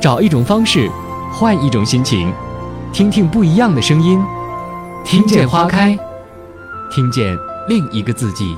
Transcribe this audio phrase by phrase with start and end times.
[0.00, 0.90] 找一种方式，
[1.30, 2.32] 换一种心情，
[2.90, 4.18] 听听不一样的声音，
[5.04, 5.94] 听见花开，
[6.90, 7.36] 听见
[7.68, 8.56] 另一个自己。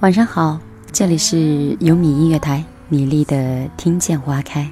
[0.00, 0.58] 晚上好，
[0.92, 4.70] 这里是优米音乐台，米粒的听见花开。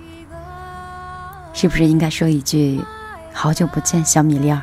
[1.62, 2.82] 是不是应该说一句，
[3.32, 4.60] 好久不见，小米粒儿？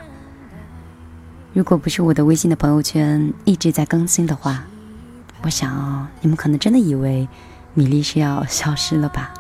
[1.54, 4.66] 如果不是我的微信的朋友圈一直在更新的话，
[5.44, 7.26] 我想你们可能真的以为
[7.74, 9.34] 米粒是要消失了吧。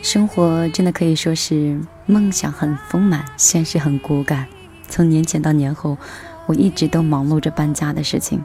[0.00, 4.46] 生活真的可以说是梦想很丰满，现实很骨感。
[4.88, 5.98] 从年前到年后，
[6.46, 8.42] 我一直都忙碌着搬家的事情。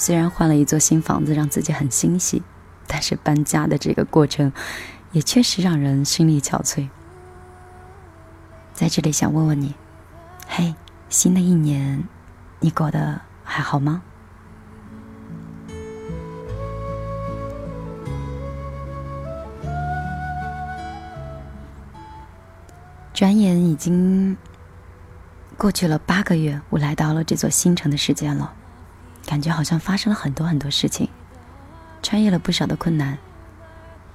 [0.00, 2.42] 虽然换了一座新房子，让自己很欣喜，
[2.86, 4.50] 但是搬家的这个过程，
[5.12, 6.88] 也确实让人心力憔悴。
[8.72, 9.74] 在这里想问问你，
[10.48, 10.74] 嘿，
[11.10, 12.02] 新的一年，
[12.60, 14.00] 你过得还好吗？
[23.12, 24.34] 转眼已经
[25.58, 28.54] 过去了八个月，我来到了这座新城的时间了，
[29.26, 31.08] 感觉好像发生了很多很多事情，
[32.02, 33.18] 穿越了不少的困难，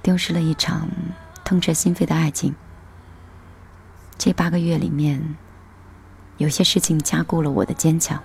[0.02, 0.88] 丢失了一场
[1.44, 2.54] 痛彻心扉的爱情。
[4.18, 5.36] 这八个月里面，
[6.38, 8.22] 有些事情加固了我的坚强，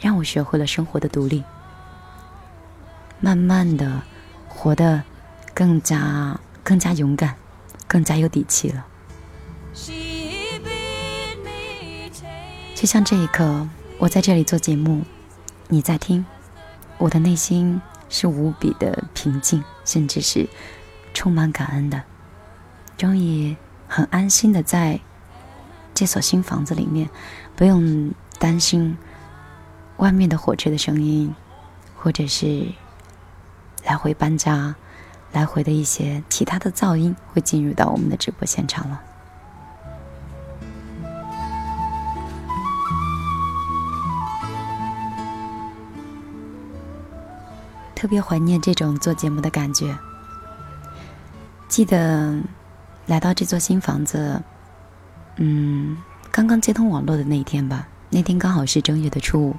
[0.00, 1.42] 让我学会了生活的独立，
[3.20, 4.02] 慢慢的
[4.48, 5.02] 活得
[5.52, 7.34] 更加更加勇敢，
[7.86, 8.84] 更加有底气了。
[12.74, 13.68] 就像这一刻，
[13.98, 15.02] 我在这里做节目，
[15.74, 16.24] 你在听，
[16.98, 20.48] 我的内心是无比的平静，甚至是
[21.12, 22.00] 充满感恩的。
[22.96, 23.56] 终于
[23.88, 25.00] 很安心的在
[25.92, 27.10] 这所新房子里面，
[27.56, 28.96] 不用担心
[29.96, 31.34] 外面的火车的声音，
[31.96, 32.68] 或者是
[33.84, 34.76] 来回搬家、
[35.32, 39.02] 来回的一些其他的噪音会进入到我们的直播现场了。
[48.04, 49.96] 特别怀念这种做节目的感觉。
[51.68, 52.38] 记得
[53.06, 54.42] 来到这座新房子，
[55.36, 55.96] 嗯，
[56.30, 57.88] 刚刚接通网络的那一天吧。
[58.10, 59.56] 那天刚好是正月的初五，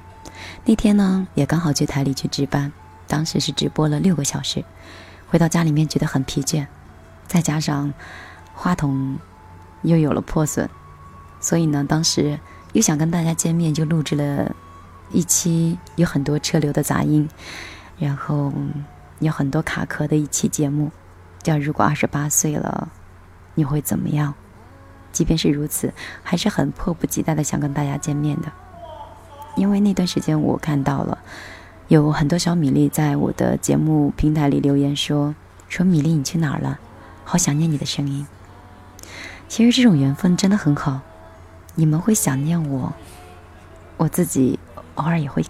[0.63, 2.71] 那天呢也刚好去台里去值班，
[3.07, 4.63] 当时是直播了六个小时。
[5.25, 6.67] 回到家里面觉得很疲倦，
[7.25, 7.91] 再加上
[8.53, 9.17] 话筒
[9.81, 10.69] 又有了破损，
[11.39, 12.39] 所以呢，当时
[12.73, 14.55] 又想跟大家见面，就录制了
[15.09, 17.27] 一期有很多车流的杂音。
[17.97, 18.51] 然后
[19.19, 20.91] 有很多卡壳的一期节目，
[21.41, 22.89] 叫“如果二十八岁了，
[23.53, 24.33] 你会怎么样？”
[25.11, 28.51] 即便是如此，还是很迫不及待的想跟大家见面的。
[29.55, 31.17] 因为那段时间我看到了
[31.87, 35.33] 有很多小米粒在我的节目平台里留言说
[35.69, 36.77] ：“说米粒你去哪儿了？
[37.23, 38.27] 好想念你的声音。”
[39.47, 40.99] 其实这种缘分真的很好，
[41.75, 42.91] 你们会想念我，
[43.95, 44.59] 我自己
[44.95, 45.45] 偶尔也会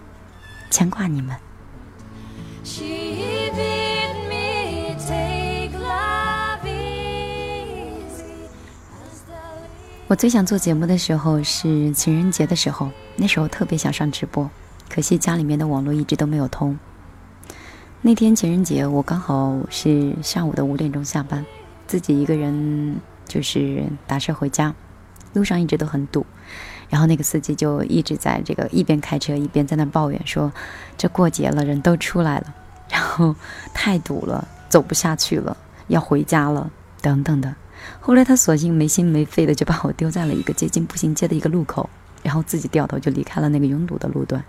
[0.70, 1.34] 牵挂你们。
[10.08, 14.48] 我最想做节目的时候是情人节的时候，那时候特别想上直播，
[14.88, 16.78] 可惜家里面的网络一直都没有通。
[18.02, 21.44] 那天情人节，我刚好是上午的五点钟下班，
[21.88, 24.72] 自己一个人就是打车回家，
[25.32, 26.24] 路上一直都很堵，
[26.88, 30.52] 然后那个司机就一直在这个一边开车一边在那抱怨说
[30.96, 32.54] ：“这过节了，人都出来了，
[32.88, 33.34] 然后
[33.74, 35.56] 太堵了，走不下去了，
[35.88, 36.70] 要回家了，
[37.00, 37.54] 等等的。”
[38.00, 41.88] 后来他索性没心没肺的就把我丢在了一个接近步行街的一个路口，
[42.22, 44.42] 然后自己掉头就离开了那个拥堵的路段。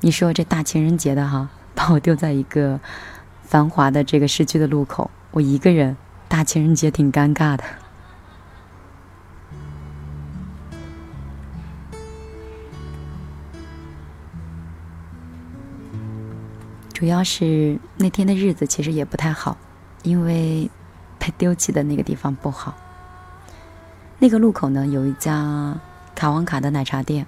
[0.00, 2.80] 你说这大情人节的哈，把我丢在一个
[3.44, 5.96] 繁华的这个市区的路口，我一个人
[6.28, 7.64] 大情人节挺尴尬的。
[17.00, 19.56] 主要是那天的日子其实也不太好，
[20.04, 20.70] 因为。
[21.22, 22.74] 被丢弃的那个地方不好。
[24.18, 25.78] 那个路口呢，有一家
[26.14, 27.26] 卡旺卡的奶茶店。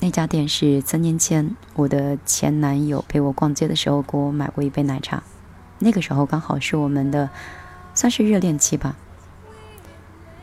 [0.00, 5.22] 那家店是三年前我的前男友陪我逛街的时候给我买过一杯奶茶。
[5.78, 7.30] 那个时候刚好是我们的
[7.94, 8.96] 算是热恋期吧。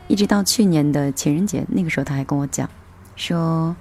[0.07, 2.69] 一直到去年的情人节，那个时候他还跟我讲，
[3.17, 3.75] 说，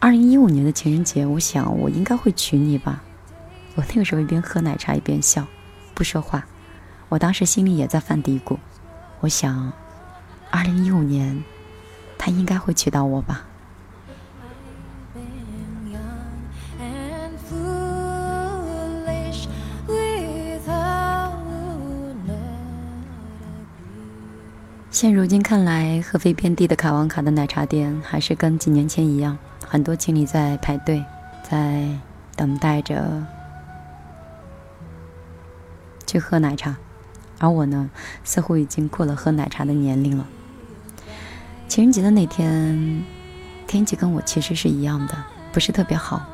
[0.00, 3.02] 二零一五年的情人节，我想我应该会娶你吧。
[3.76, 5.46] 我那个时候一边喝奶茶一边笑，
[5.94, 6.44] 不说话。
[7.10, 8.56] 我当时心里也在犯嘀咕，
[9.20, 9.72] 我想，
[10.50, 11.44] 二零一五年，
[12.18, 13.44] 他应该会娶到我吧。
[24.90, 29.36] 现如今看来，合肥遍地的卡旺卡的奶茶店还是跟几年前一样，
[29.68, 31.04] 很多情侣在排队，
[31.48, 31.86] 在
[32.34, 33.22] 等待着
[36.16, 36.78] 去喝奶茶，
[37.38, 37.90] 而我呢，
[38.24, 40.26] 似乎已经过了喝奶茶的年龄了。
[41.68, 43.04] 情人节的那天，
[43.66, 45.14] 天气跟我其实是一样的，
[45.52, 46.26] 不是特别好。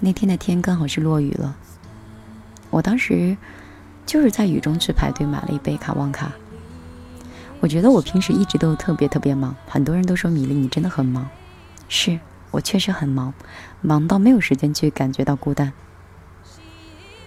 [0.00, 1.54] 那天的天刚好是落雨了，
[2.70, 3.36] 我当时
[4.04, 6.32] 就是在雨中去排队买了一杯卡旺卡。
[7.60, 11.28] 我觉得我平时一直都特别特别忙，很多人都说米粒你真的很忙，
[11.88, 12.18] 是
[12.50, 13.32] 我确实很忙，
[13.80, 15.72] 忙到没有时间去感觉到孤单。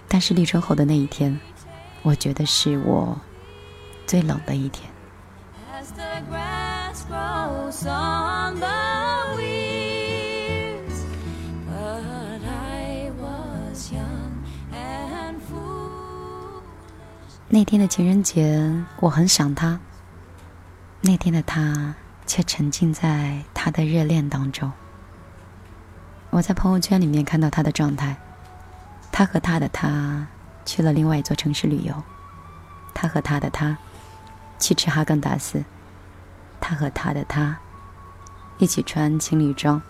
[0.06, 1.38] 但是立春后的那一天，
[2.02, 3.18] 我觉得是我
[4.06, 4.90] 最冷的一天。
[17.50, 19.80] 那天的情人节，我很想他。
[21.00, 21.94] 那天的他
[22.26, 24.70] 却沉浸在他的热恋当中。
[26.30, 28.16] 我在朋友圈里面看到他的状态，
[29.10, 30.26] 他和他的他
[30.68, 31.94] 去了另外一座城市旅游，
[32.92, 33.78] 他和他的他
[34.58, 35.64] 去吃哈根达斯，
[36.60, 37.58] 他和他的他
[38.58, 39.80] 一起穿情侣装。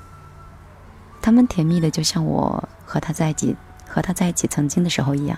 [1.20, 3.56] 他们甜蜜的就像我和他在一起
[3.88, 5.36] 和他在一起曾经的时候一样。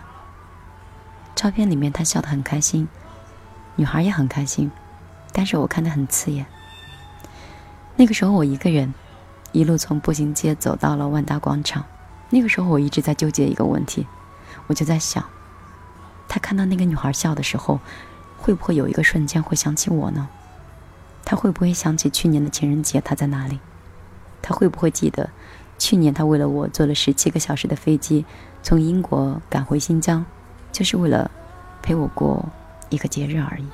[1.35, 2.87] 照片里面他笑得很开心，
[3.77, 4.71] 女孩也很开心。
[5.33, 6.45] 但是我看得很刺眼。
[7.97, 8.93] 那个时候我一个人，
[9.53, 11.83] 一路从步行街走到了万达广场。
[12.29, 14.07] 那个时候我一直在纠结一个问题，
[14.71, 15.25] 我就在想，
[16.29, 17.81] 他看到那个女孩笑的时候，
[18.39, 20.29] 会不会有一个瞬间会想起我呢？
[21.25, 23.59] 他会不会想起去年的情人节他在哪里？
[24.41, 25.29] 他会不会记得，
[25.77, 28.25] 去年他为了我坐了十七个小时的飞机，
[28.63, 30.25] 从英国赶回新疆，
[30.71, 31.29] 就是为了
[31.83, 32.49] 陪我过
[32.91, 33.67] 一个节日而已。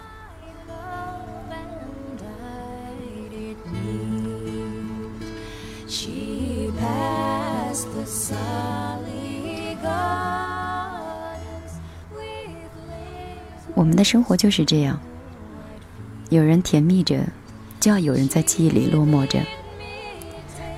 [13.76, 14.98] 我们的生活就是这样，
[16.30, 17.26] 有人甜蜜着，
[17.78, 19.38] 就要有人在记忆里落寞着。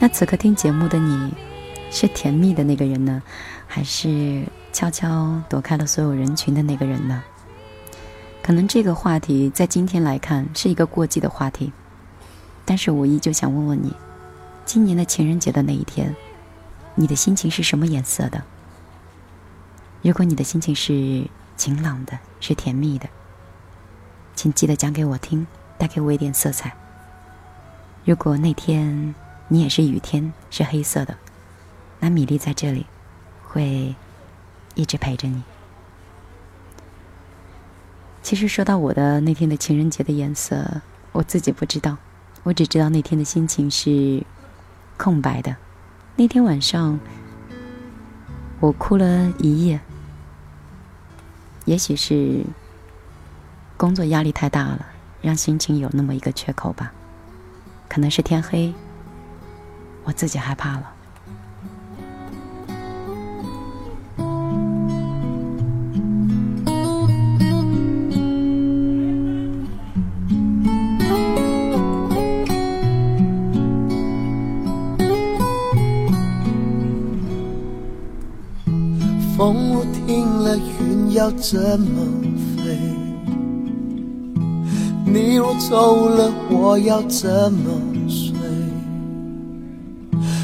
[0.01, 1.33] 那此刻听节目的你，
[1.93, 3.23] 是甜蜜的那个人呢，
[3.69, 4.43] 还是
[4.73, 7.23] 悄悄躲开了所有人群的那个人呢？
[8.43, 11.73] 可能这个话题在今天来看是一个过季的话题，
[12.65, 13.95] 但是我依旧想问问你，
[14.65, 16.17] 今年的情人节的那一天，
[16.97, 18.43] 你的心情是什么颜色的？
[20.03, 21.25] 如果你的心情是……
[21.59, 23.09] 晴朗的，是甜蜜的，
[24.35, 25.47] 请记得讲给我听，
[25.77, 26.75] 带给我一点色彩。
[28.05, 29.15] 如果那天
[29.49, 31.17] 你也是雨天，是黑色的，
[31.99, 32.87] 那米粒在这里
[33.43, 33.95] 会
[34.77, 35.43] 一直陪着你。
[38.23, 40.81] 其实说到我的那天的情人节的颜色，
[41.11, 41.97] 我自己不知道，
[42.45, 44.23] 我只知道那天的心情是
[44.97, 45.57] 空白的。
[46.15, 47.01] 那天晚上，
[48.61, 49.81] 我哭了一夜。
[51.69, 52.47] 也许是
[53.77, 54.87] 工作压力太大了，
[55.21, 56.95] 让心情有那么一个缺口吧。
[57.91, 58.73] 可能是天黑，
[60.05, 60.95] 我自己害怕了。
[79.37, 80.59] 风不停了，
[81.13, 82.03] 要怎么
[82.57, 82.79] 飞？
[85.05, 87.71] 你若走了，我要怎么
[88.09, 88.37] 睡？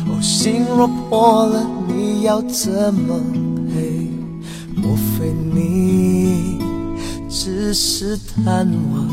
[0.06, 3.20] 哦，心若破了，你要怎么
[3.68, 4.08] 赔？
[4.76, 6.58] 莫非你
[7.28, 9.08] 只是贪玩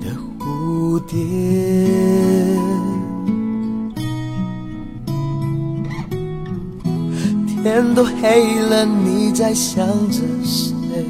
[0.00, 0.06] 的
[0.38, 1.16] 蝴蝶？
[7.66, 11.04] 天都黑了，你在想着谁？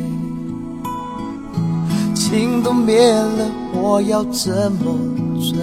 [2.15, 4.97] 情都灭了，我要怎么
[5.39, 5.59] 追？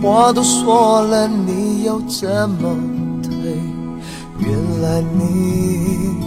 [0.00, 2.74] 话都说了，你又怎么
[3.22, 3.60] 退？
[4.38, 6.24] 原来你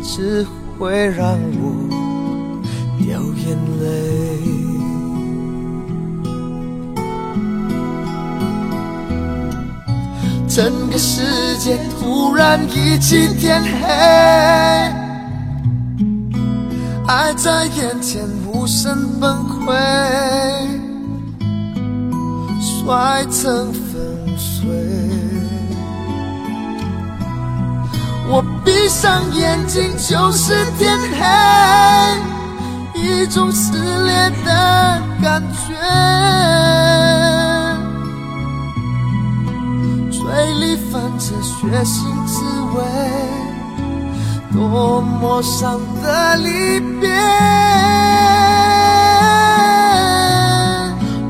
[0.00, 0.46] 只
[0.78, 1.90] 会让我
[3.00, 4.63] 掉眼泪。
[10.54, 13.88] 整个世界突然一起天黑，
[17.08, 19.74] 爱在眼前无声崩溃，
[22.60, 24.00] 摔成粉
[24.38, 24.70] 碎。
[28.30, 30.96] 我闭上眼睛就是天
[32.94, 33.72] 黑，一种撕
[34.04, 35.74] 裂的感觉。
[41.18, 42.44] 着血腥滋
[42.74, 42.82] 味，
[44.52, 47.08] 多么伤的离别。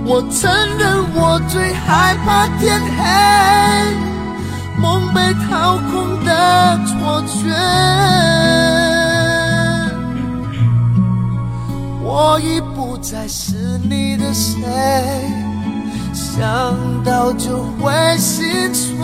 [0.07, 0.83] 我承认
[1.15, 3.03] 我最害怕天黑，
[4.81, 7.51] 梦被掏空的错觉。
[12.03, 15.44] 我已不再是你的谁。
[16.37, 18.99] 想到就会心碎。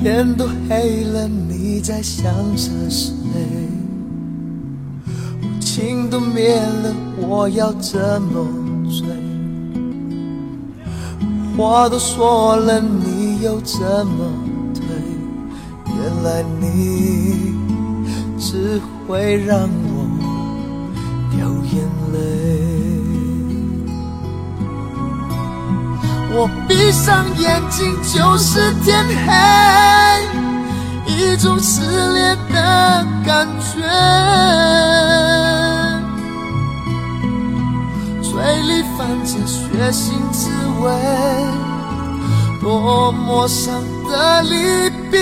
[0.00, 3.10] 天都黑了，你在想着谁？
[5.58, 8.61] 情都灭了，我要怎么？
[11.56, 14.32] 话都说了，你又怎么
[14.74, 14.84] 退？
[15.86, 17.54] 原来你
[18.38, 20.06] 只会让我
[21.30, 22.16] 掉眼泪。
[26.34, 29.30] 我闭上眼睛就是天黑，
[31.06, 31.82] 一种撕
[32.14, 33.82] 裂的感觉。
[38.22, 38.32] 嘴
[38.62, 39.60] 里泛着血
[39.92, 40.12] 腥
[40.82, 40.90] 滋味，
[42.60, 43.72] 多么伤
[44.08, 45.20] 的离别。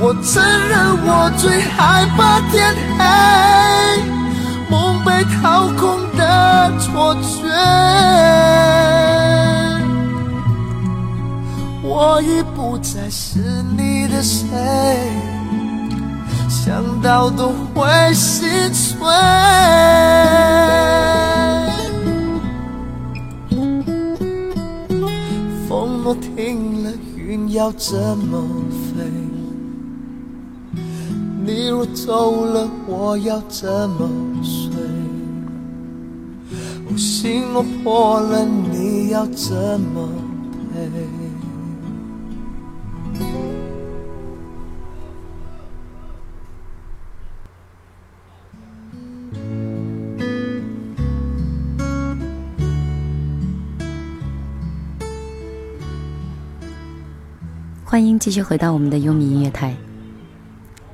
[0.00, 3.04] 我承认我最害怕天黑，
[4.70, 7.46] 梦被掏空的错觉。
[11.82, 13.38] 我已不再是
[13.76, 14.46] 你的谁。
[16.48, 18.96] 想到都会心碎。
[26.06, 28.40] 风若停了，云要怎么
[28.94, 29.02] 飞？
[31.44, 34.08] 你若走了，我要怎么
[34.40, 34.70] 睡？
[36.96, 40.08] 心若破了，你要怎么
[57.96, 59.74] 欢迎继续回到我们的优米音乐台。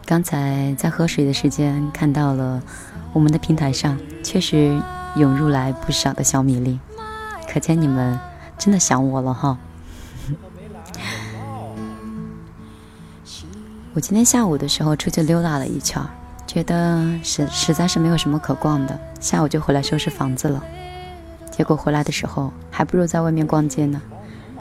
[0.06, 2.62] 刚才在喝水的时间看到了，
[3.12, 4.80] 我们的平台上确实
[5.16, 6.78] 涌入来不少的小米粒，
[7.52, 8.16] 可见你们
[8.56, 9.58] 真的想我了哈。
[13.94, 16.00] 我今天下午的时候出去溜达了一圈，
[16.46, 20.62] 觉得实实在是没有什么可逛的，下午就回来收拾房子了。
[21.50, 24.00] 结果回来的时候还不如在外面逛街呢，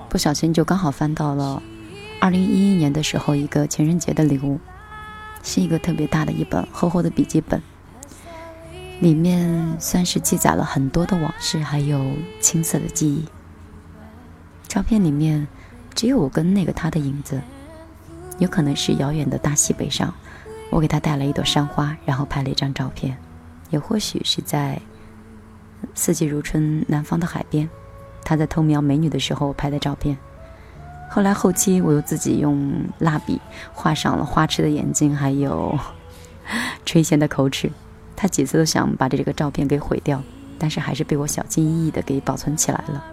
[0.09, 1.61] 不小心就刚好翻到了。
[2.21, 4.59] 二零一一年的时候，一个情人节的礼物，
[5.41, 7.59] 是一个特别大的一本厚厚的笔记本，
[8.99, 13.25] 里面算是记载了很多的往事，还有青涩的记忆。
[14.67, 15.47] 照片里面
[15.95, 17.41] 只有我跟那个他的影子，
[18.37, 20.13] 有可能是遥远的大西北上，
[20.69, 23.15] 我给他带了一朵山花，然后拍了一张照片；
[23.71, 24.79] 也或许是在
[25.95, 27.67] 四季如春南方的海边，
[28.23, 30.15] 他在偷瞄美女的时候拍的照片。
[31.13, 33.41] 后来后期，我又自己用蜡笔
[33.73, 35.77] 画上了花痴的眼睛，还有
[36.85, 37.69] 垂涎的口齿。
[38.15, 40.23] 他几次都想把这个照片给毁掉，
[40.57, 43.03] 但是还是被我小心翼翼的给保存起来了。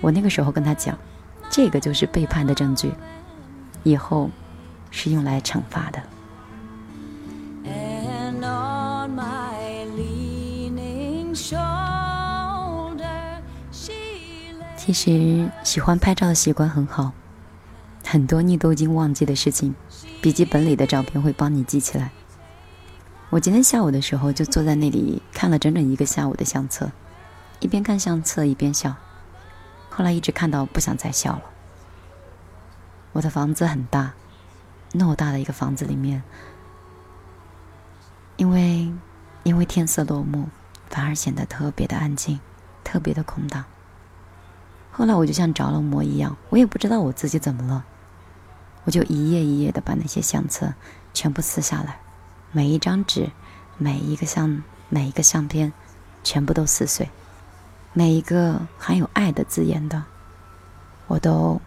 [0.00, 0.98] 我那个时候跟他讲，
[1.48, 2.92] 这个就是背叛的证据，
[3.84, 4.28] 以后
[4.90, 6.02] 是用来惩罚的。
[14.88, 17.12] 其实喜欢拍照的习惯很好，
[18.06, 19.74] 很多你都已经忘记的事情，
[20.22, 22.10] 笔记本里的照片会帮你记起来。
[23.28, 26.90] 我今天下午的时候就坐在那里看了整整一个下午的相册，
[27.60, 28.94] 一边看相册一边笑，
[29.90, 31.42] 后来一直看到不想再笑了。
[33.12, 34.14] 我的房子很大，
[34.92, 36.22] 那么大的一个房子里面，
[38.38, 38.90] 因为
[39.42, 40.48] 因为天色落幕，
[40.88, 42.40] 反而显得特别的安静，
[42.82, 43.62] 特别的空荡。
[44.98, 47.84] 后来我就像着了魔一样，我也不知道我自己怎么了，
[48.82, 50.74] 我就一页一页的把那些相册
[51.14, 52.00] 全部撕下来，
[52.50, 53.30] 每一张纸，
[53.76, 55.72] 每一个相，每一个相片，
[56.24, 57.08] 全部都撕碎，
[57.92, 60.02] 每一个含有爱的字眼的，
[61.06, 61.60] 我都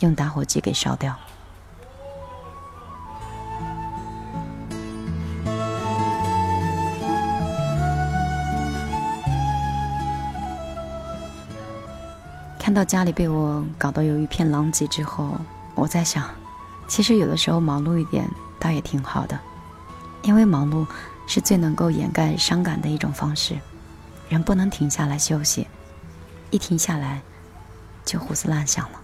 [0.00, 1.16] 用打火机给烧掉。
[12.68, 15.34] 看到家里被我搞得有一片狼藉之后，
[15.74, 16.28] 我在想，
[16.86, 18.28] 其实有的时候忙碌一点
[18.60, 19.40] 倒也挺好的，
[20.20, 20.86] 因为忙碌
[21.26, 23.58] 是最能够掩盖伤感的一种方式。
[24.28, 25.66] 人不能停下来休息，
[26.50, 27.22] 一停下来
[28.04, 29.00] 就胡思乱想了。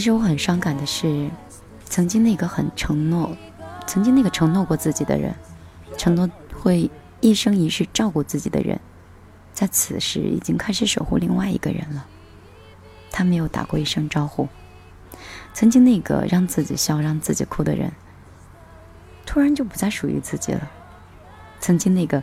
[0.00, 1.28] 其实我很伤感的是，
[1.84, 3.36] 曾经那个很承诺，
[3.86, 5.34] 曾经那个承诺过自己的人，
[5.98, 6.90] 承诺会
[7.20, 8.80] 一生一世照顾自己的人，
[9.52, 12.06] 在此时已经开始守护另外一个人了。
[13.10, 14.48] 他没有打过一声招呼。
[15.52, 17.92] 曾经那个让自己笑、让自己哭的人，
[19.26, 20.70] 突然就不再属于自己了。
[21.60, 22.22] 曾经那个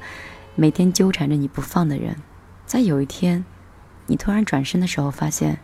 [0.55, 2.15] 每天纠缠着你不放的人，
[2.65, 3.46] 在有一天，
[4.07, 5.60] 你突然转身的时候，发现。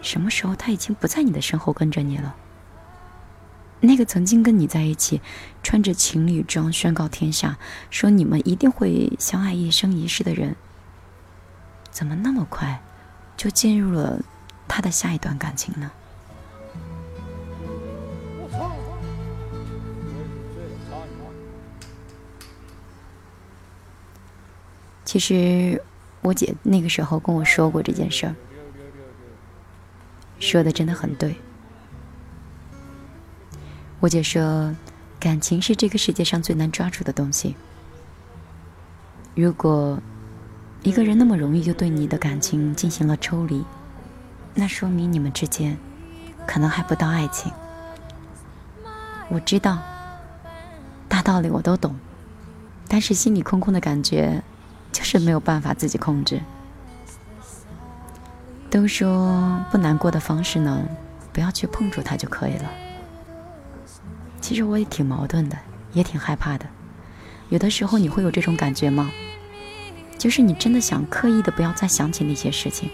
[0.00, 2.34] 什么时候他已经不在你的身后跟着你了？
[3.80, 5.20] 那个曾经跟你在一起，
[5.62, 7.58] 穿着情侣装宣告天下，
[7.90, 10.56] 说你们一定会相爱一生一世的人，
[11.90, 12.82] 怎么那么快
[13.36, 14.20] 就进入了
[14.66, 15.92] 他的下一段感情呢？
[25.04, 25.80] 其实
[26.20, 28.34] 我姐那个时候跟我说过这件事儿。
[30.38, 31.36] 说的真的很对。
[34.00, 34.74] 我姐说，
[35.18, 37.56] 感情是这个世界上最难抓住的东西。
[39.34, 40.00] 如果
[40.82, 43.64] 一个人那么容易就对你的感情进行了抽离，
[44.54, 45.76] 那说明你们之间
[46.46, 47.52] 可能还不到爱情。
[49.28, 49.78] 我知道，
[51.08, 51.96] 大道理我都懂，
[52.86, 54.42] 但是心里空空的感觉，
[54.92, 56.40] 就是没有办法自己控制。
[58.70, 60.86] 都说不难过的方式呢，
[61.32, 62.70] 不要去碰触它就可以了。
[64.40, 65.56] 其实我也挺矛盾的，
[65.92, 66.66] 也挺害怕的。
[67.48, 69.10] 有的时候你会有这种感觉吗？
[70.18, 72.90] 就是你真的想刻意的不要再想起那些事情，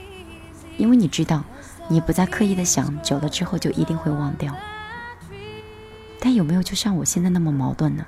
[0.77, 1.43] 因为你知道，
[1.89, 4.55] 你不再刻意的想，久了之后就一定会忘掉。
[6.21, 8.07] 但有没有就像我现在那么矛盾呢？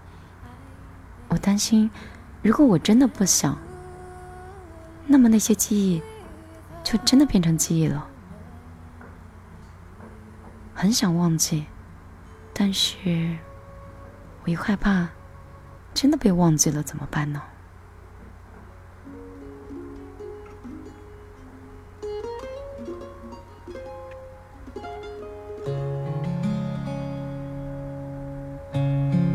[1.28, 1.90] 我担心，
[2.42, 3.58] 如果我真的不想，
[5.06, 6.00] 那么那些记忆。
[6.86, 8.06] 就真的变成记忆了，
[10.72, 11.66] 很想忘记，
[12.54, 13.36] 但是
[14.44, 15.08] 我又害怕
[15.92, 17.42] 真的被忘记了，怎么办呢？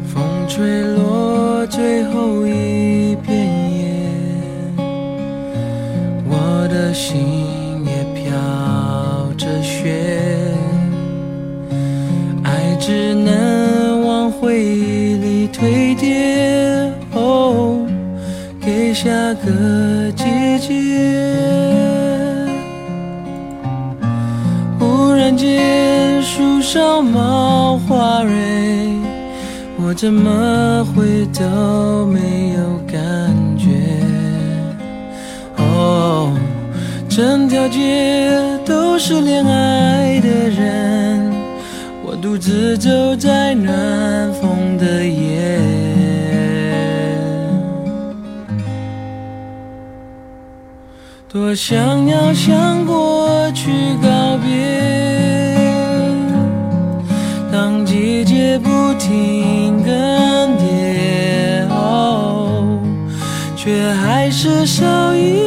[0.08, 3.36] 风吹落最后一片
[3.74, 4.74] 叶，
[6.26, 7.40] 我的心。
[28.21, 29.01] Sorry，，
[29.79, 33.65] 我怎么会都没有感觉？
[35.57, 36.31] 哦，
[37.10, 41.34] 整条街都是恋爱的人，
[42.05, 45.57] 我独自走在暖风的夜。
[51.27, 54.90] 多想要向过去告别，
[59.02, 59.92] 停更
[60.60, 62.80] 迭，哦，
[63.56, 65.40] 却还是少一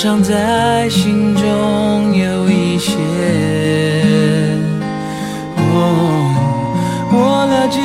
[0.00, 2.96] 感伤在心中有一些。
[5.58, 5.76] 哦，
[7.12, 7.78] 我了解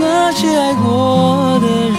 [0.00, 1.96] 那些爱过的人，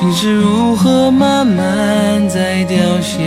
[0.00, 3.18] 心是如何慢慢在凋谢。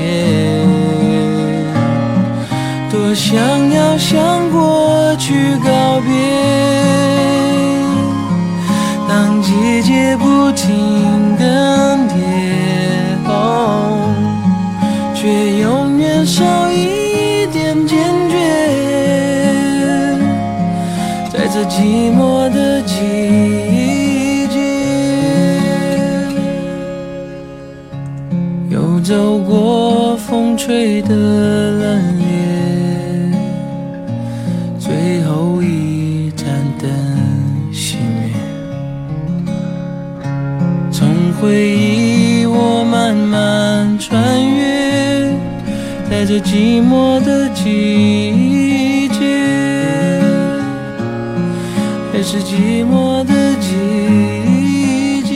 [2.90, 3.38] 多想
[3.70, 6.10] 要向过去告别。
[9.08, 12.05] 当季节不停更
[15.26, 17.98] 却永远少一点坚
[18.30, 18.38] 决。
[21.34, 24.60] 在这寂寞的季节，
[28.70, 32.26] 又走过风吹的冷夜，
[34.78, 36.46] 最后一盏
[36.80, 36.88] 灯
[37.74, 38.30] 熄灭，
[40.92, 41.26] 从。
[41.42, 44.35] 回忆，我慢慢穿，
[46.28, 49.20] 在这寂寞的季节，
[52.12, 55.36] 还是寂寞的季节，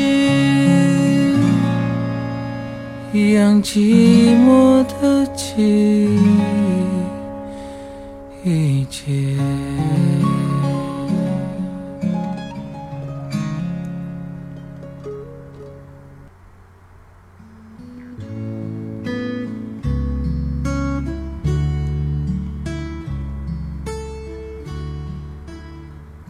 [3.14, 6.10] 一样寂寞的季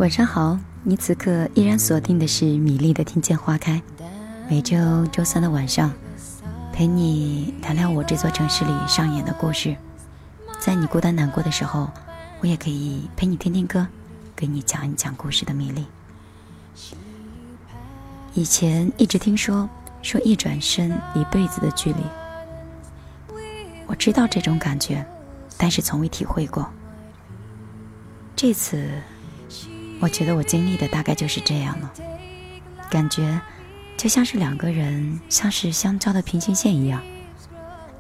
[0.10, 3.80] 晚上好，你此刻依然锁定的是米粒的听见花开，
[4.50, 5.94] 每周周三的晚上，
[6.74, 9.76] 陪你聊聊我这座城市里上演的故事。
[10.60, 11.92] 在你孤单难过的时候，
[12.40, 13.86] 我也可以陪你听听歌，
[14.36, 15.86] 给你讲一讲故事的米粒。
[18.34, 19.70] 以前一直听说，
[20.02, 22.02] 说一转身一辈子的距离，
[23.86, 25.06] 我知道这种感觉，
[25.56, 26.68] 但是从未体会过。
[28.36, 28.90] 这次。
[30.00, 31.94] 我觉得我经历的大概就是这样了，
[32.90, 33.40] 感觉
[33.98, 37.02] 就像是两个人像是相交的平行线一样，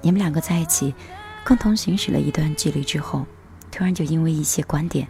[0.02, 0.96] 你们两个在一起，
[1.44, 3.26] 共同行驶了一段距离之后，
[3.70, 5.06] 突然就因为一些观点、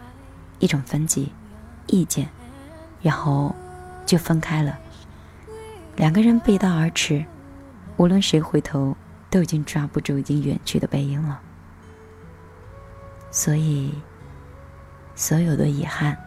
[0.58, 1.32] 一种分歧、
[1.86, 2.28] 意见，
[3.00, 3.54] 然后
[4.04, 4.76] 就分开了。
[5.94, 7.24] 两个人背道而驰，
[7.98, 8.96] 无论谁回头，
[9.30, 11.40] 都已经抓不住已经远去的背影了。
[13.30, 13.94] 所以，
[15.14, 16.18] 所有的遗憾。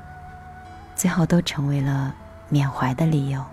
[0.95, 2.13] 最后都成为了
[2.49, 3.43] 缅怀的理由。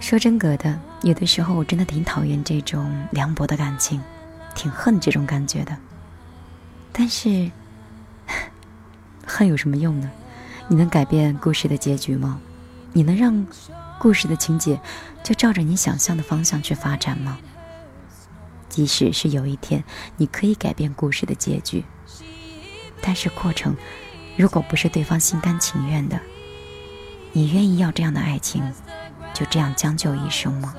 [0.00, 4.00] 说真格的，有的时候我真的挺讨厌这种凉薄的感情，
[4.54, 5.76] 挺恨这种感觉的。
[6.92, 7.50] 但是，
[9.26, 10.10] 恨有什么用呢？
[10.68, 12.40] 你能改变故事的结局吗？
[12.92, 13.46] 你能让
[13.98, 14.78] 故事的情节
[15.22, 17.38] 就照着你想象的方向去发展吗？
[18.72, 19.84] 即使是有一天
[20.16, 21.84] 你可以改变故事的结局，
[23.02, 23.76] 但是过程
[24.34, 26.18] 如果不是对方心甘情愿的，
[27.32, 28.64] 你愿意要这样的爱情
[29.34, 30.74] 就这样将就一生吗？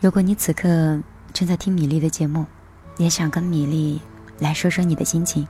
[0.00, 1.00] 如果你此刻
[1.32, 2.46] 正在听米粒的节目，
[2.96, 4.00] 也想跟米粒。
[4.38, 5.46] 来说说你的心情，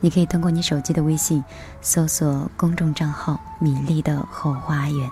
[0.00, 1.44] 你可以通过你手机的微信
[1.80, 5.10] 搜索公众账号“米粒的后花园”，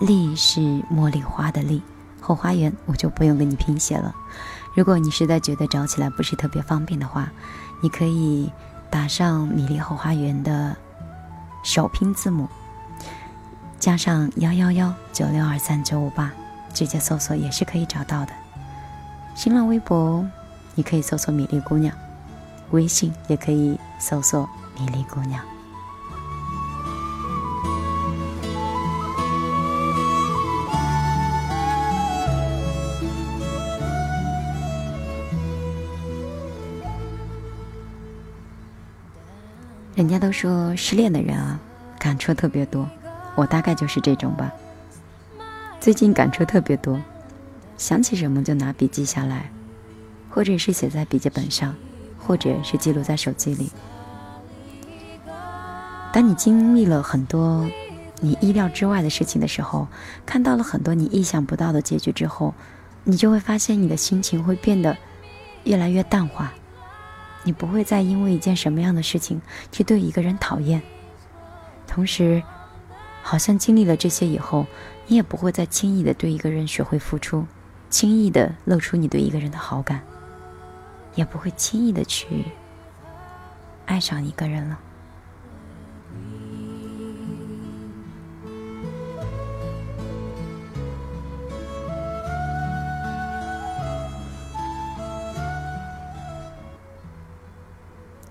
[0.00, 0.60] 粒是
[0.92, 1.80] 茉莉花的粒，
[2.20, 4.14] 后花园我就不用给你拼写了。
[4.74, 7.30] 如果你实在觉得找起来不是特别方便的话，
[7.80, 8.50] 你可以
[8.90, 10.76] 打上“米粒后花园”的
[11.62, 12.48] 首拼字母，
[13.78, 16.32] 加上幺幺幺九六二三九五八，
[16.72, 18.32] 直接搜索也是可以找到的。
[19.36, 20.28] 新浪微博
[20.74, 21.94] 你可以搜索“米粒姑娘”。
[22.70, 24.48] 微信也可以搜索
[24.78, 25.40] “米粒姑娘”。
[39.94, 41.58] 人家都说失恋的人啊，
[42.00, 42.88] 感触特别多，
[43.36, 44.52] 我大概就是这种吧。
[45.80, 47.00] 最近感触特别多，
[47.78, 49.48] 想起什么就拿笔记下来，
[50.28, 51.72] 或者是写在笔记本上。
[52.26, 53.70] 或者是记录在手机里。
[56.12, 57.68] 当你经历了很多
[58.20, 59.88] 你意料之外的事情的时候，
[60.24, 62.54] 看到了很多你意想不到的结局之后，
[63.02, 64.96] 你就会发现你的心情会变得
[65.64, 66.52] 越来越淡化。
[67.42, 70.80] 你不会再因为一件什么样的事情去对一个人讨厌，
[71.86, 72.42] 同时，
[73.22, 74.66] 好像经历了这些以后，
[75.08, 77.44] 你也不会再轻易的对一个人学会付出，
[77.90, 80.00] 轻易的露出你对一个人的好感，
[81.14, 82.44] 也不会轻易的去
[83.86, 84.78] 爱上一个人了。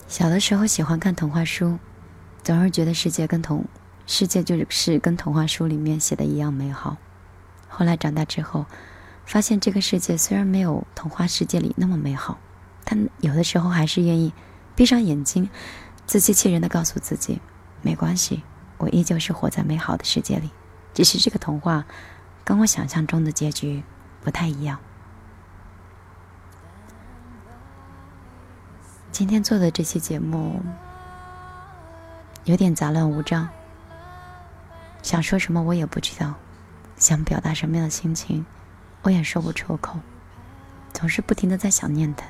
[0.07, 1.79] 小的时候喜欢看童话书，
[2.43, 3.65] 总是觉得世界跟童
[4.05, 6.97] 世界就是跟童话书里面写的一样美好。
[7.67, 8.67] 后来长大之后，
[9.25, 12.37] 发现这个世界虽然没有童话世界里那么美好，
[12.83, 14.33] 但有的时候还是愿意
[14.75, 15.49] 闭上眼睛，
[16.05, 17.41] 自欺欺人的告诉自己，
[17.81, 18.43] 没关系，
[18.77, 20.49] 我依旧是活在美好的世界里，
[20.93, 21.85] 只是这个童话
[22.43, 23.83] 跟我想象中的结局
[24.21, 24.79] 不太一样。
[29.11, 30.59] 今天做的这期节目
[32.45, 33.47] 有点杂乱无章，
[35.03, 36.33] 想说什么我也不知道，
[36.97, 38.45] 想表达什么样的心情
[39.03, 39.99] 我也说不出口，
[40.93, 42.25] 总是不停的在想念他，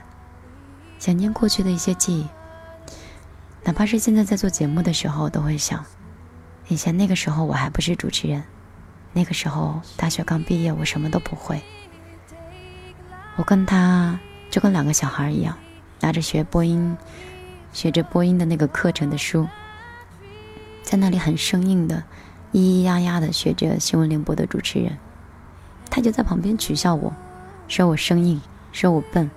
[1.03, 2.25] 想念过去的一些记忆，
[3.65, 5.83] 哪怕是现在在做节目的时候，都会想，
[6.69, 8.41] 以前那个时候我还不是主持人，
[9.11, 11.61] 那个时候大学刚毕业，我什么都不会，
[13.35, 14.17] 我跟他
[14.49, 15.57] 就跟两个小孩一样。
[15.99, 16.97] 拿着学播音、
[17.73, 19.45] 学着播音的那个课程的书，
[20.83, 22.01] 在那里很生硬的、
[22.53, 24.97] 咿咿呀呀的学着新闻联播的主持人，
[25.89, 27.13] 他就在旁边取笑我，
[27.67, 28.39] 说我生硬，
[28.71, 29.29] 说我笨，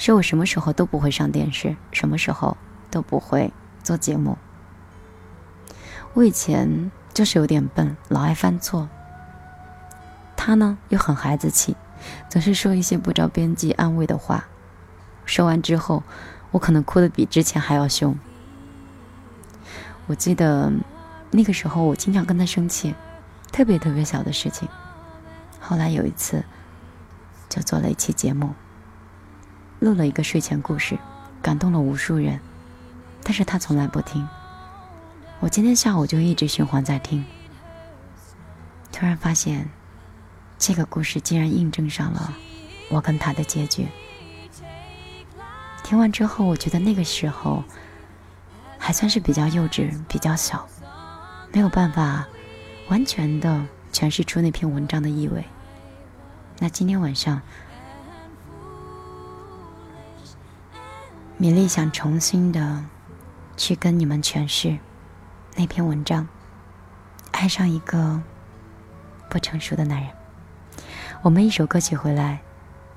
[0.00, 2.56] 说我什么时候都不会上电视，什么时候
[2.90, 4.38] 都不会做节目。
[6.14, 8.88] 我以前就是有点笨，老爱犯错。
[10.38, 11.76] 他呢又很孩子气，
[12.30, 14.46] 总是说一些不着边际安慰的话。
[15.26, 16.02] 说完之后，
[16.50, 18.18] 我可能哭的比之前还要凶。
[20.06, 20.72] 我记得
[21.30, 22.94] 那个时候，我经常跟他生气，
[23.52, 24.66] 特别特别小的事情。
[25.60, 26.42] 后来有一次，
[27.50, 28.54] 就做了一期节目，
[29.80, 30.96] 录了一个睡前故事，
[31.42, 32.38] 感动了无数人。
[33.22, 34.26] 但是他从来不听。
[35.40, 37.24] 我今天下午就一直循环在听，
[38.92, 39.68] 突然发现，
[40.58, 42.34] 这个故事竟然印证上了
[42.90, 43.88] 我跟他的结局。
[45.82, 47.64] 听完之后，我觉得那个时候
[48.78, 50.66] 还算是比较幼稚、比较小，
[51.52, 52.26] 没有办法
[52.88, 55.44] 完全的诠释出那篇文章的意味。
[56.58, 57.40] 那今天晚上，
[61.40, 62.84] 米粒想重新的
[63.56, 64.76] 去跟你们诠释
[65.56, 66.28] 那篇文章，
[67.30, 68.20] 爱上一个
[69.30, 70.10] 不成熟的男人。
[71.22, 72.42] 我们一首歌曲回来，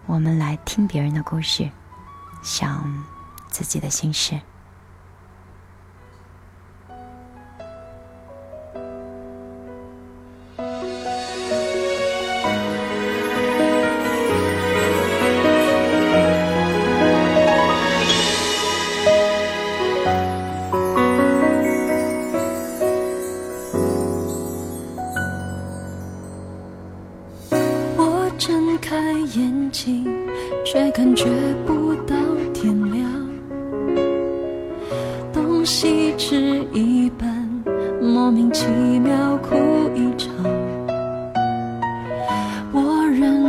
[0.05, 1.71] 我们来听别人的故事。
[2.41, 3.05] 想
[3.47, 4.37] 自己的心事。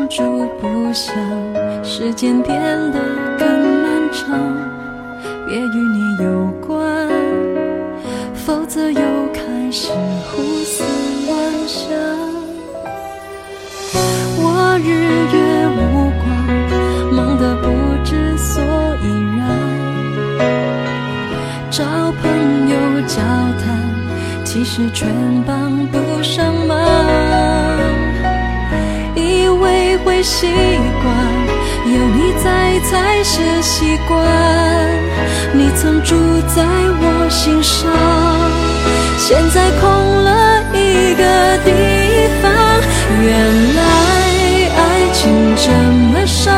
[0.09, 1.15] 住不想，
[1.83, 2.61] 时间变
[2.93, 3.01] 得
[3.39, 4.57] 更漫长。
[5.47, 7.09] 别与你有关，
[8.35, 9.01] 否则又
[9.33, 9.93] 开始
[10.31, 10.83] 胡思
[11.27, 11.83] 乱想。
[14.37, 14.89] 我日
[15.33, 15.37] 月
[15.69, 16.25] 无光，
[17.13, 17.65] 忙得不
[18.05, 18.63] 知所
[19.03, 19.05] 以
[19.39, 19.41] 然。
[21.71, 21.85] 找
[22.23, 22.75] 朋友。
[23.07, 23.63] 交谈，
[24.45, 25.07] 其实全
[25.47, 25.99] 帮不
[30.25, 30.47] 习
[31.03, 31.15] 惯，
[31.85, 34.19] 有你在才是习惯。
[35.53, 36.17] 你曾住
[36.49, 37.93] 在我心上，
[39.19, 39.85] 现在空
[40.25, 41.23] 了一个
[41.63, 41.71] 地
[42.41, 42.51] 方。
[43.23, 43.83] 原来
[44.75, 44.81] 爱
[45.13, 45.71] 情这
[46.11, 46.55] 么伤，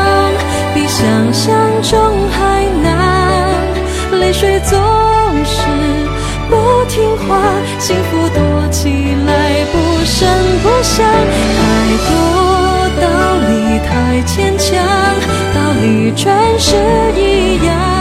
[0.73, 1.53] 比想象
[1.83, 2.87] 中还难。
[4.19, 4.79] 泪水总
[5.43, 5.59] 是。
[6.49, 6.55] 不
[6.87, 7.37] 听话，
[7.77, 8.87] 幸福躲起
[9.27, 9.75] 来不
[10.05, 10.25] 声
[10.63, 11.05] 不响。
[11.05, 11.59] 太
[12.07, 12.46] 多
[13.79, 14.75] 太牵强，
[15.53, 16.75] 道理全是
[17.15, 17.96] 一样。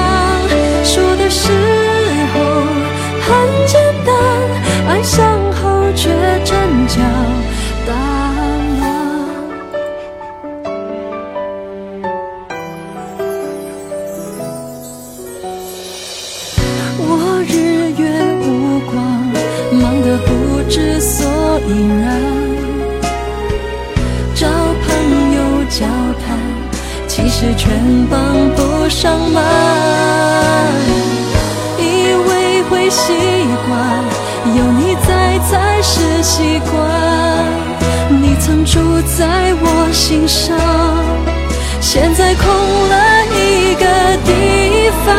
[27.38, 27.68] 是全
[28.10, 28.18] 帮
[28.54, 29.44] 不上忙。
[31.78, 33.12] 以为会习
[33.68, 33.76] 惯，
[34.56, 36.80] 有你在才是习惯。
[38.08, 38.80] 你曾住
[39.18, 40.56] 在我心上，
[41.78, 42.46] 现在空
[42.88, 42.96] 了
[43.34, 43.84] 一个
[44.24, 45.14] 地方。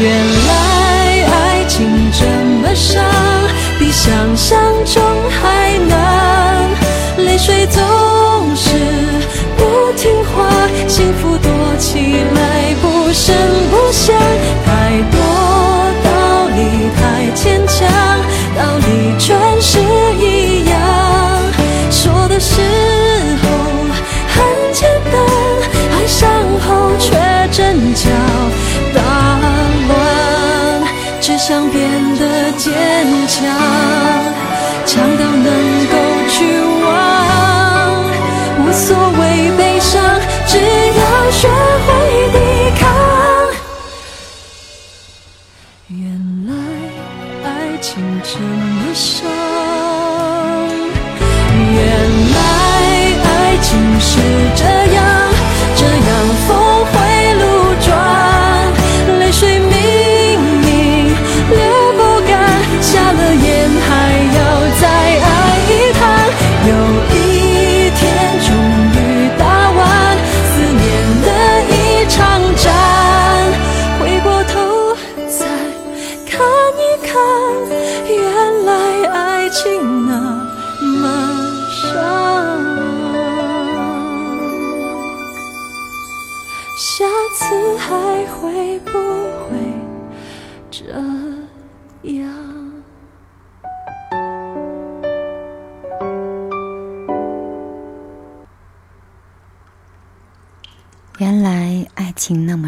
[0.00, 0.10] 原
[0.48, 0.52] 来
[1.28, 2.24] 爱情这
[2.62, 3.04] 么伤，
[3.78, 5.90] 比想象中还难。
[7.18, 7.84] 泪水总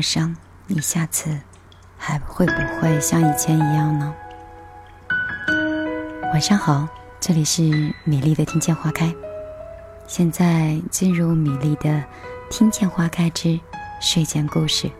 [0.02, 0.36] 伤，
[0.66, 1.38] 你下次
[1.96, 4.12] 还会不会像以前一样呢？
[6.32, 6.88] 晚上好，
[7.20, 7.62] 这里是
[8.04, 9.14] 米粒的听见花开。
[10.08, 12.02] 现在进入米粒的
[12.50, 13.58] 听见花开之
[14.00, 14.90] 睡前故事，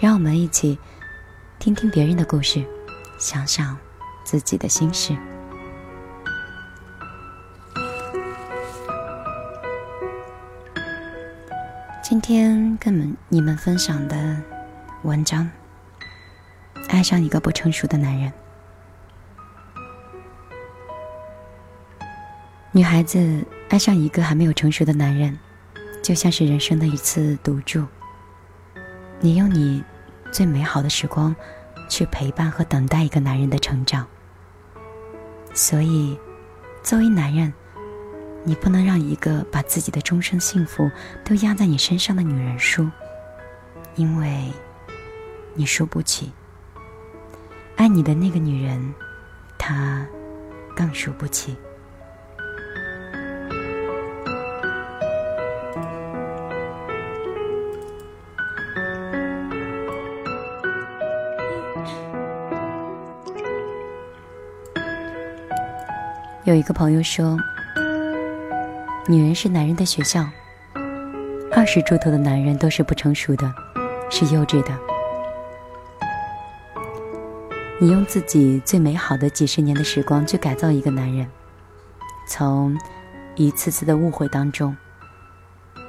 [0.00, 0.78] 让我们一起
[1.58, 2.64] 听听别人的故事，
[3.18, 3.76] 想想
[4.22, 5.16] 自己的心事。
[12.10, 14.36] 今天跟们你们分享的
[15.04, 15.48] 文章，
[16.88, 18.32] 爱上一个不成熟的男人。
[22.72, 25.38] 女孩子爱上一个还没有成熟的男人，
[26.02, 27.86] 就像是人生的一次赌注。
[29.20, 29.84] 你用你
[30.32, 31.32] 最美好的时光
[31.88, 34.04] 去陪伴和等待一个男人的成长，
[35.54, 36.18] 所以，
[36.82, 37.52] 作为男人，
[38.42, 40.90] 你不能让一个把自己的终生幸福
[41.24, 42.88] 都压在你身上的女人输，
[43.96, 44.52] 因为
[45.54, 46.32] 你输不起。
[47.76, 48.94] 爱你的那个女人，
[49.56, 50.06] 她
[50.74, 51.56] 更输不起。
[66.44, 67.38] 有一个朋友说，
[69.10, 70.24] 女人是男人的学校，
[71.50, 73.52] 二十出头的男人都是不成熟的，
[74.08, 74.78] 是幼稚的。
[77.80, 81.28] 你用自己最美好的几十年的时光去改造一个男人，
[82.28, 82.78] 从
[83.34, 84.76] 一次次的误会当中，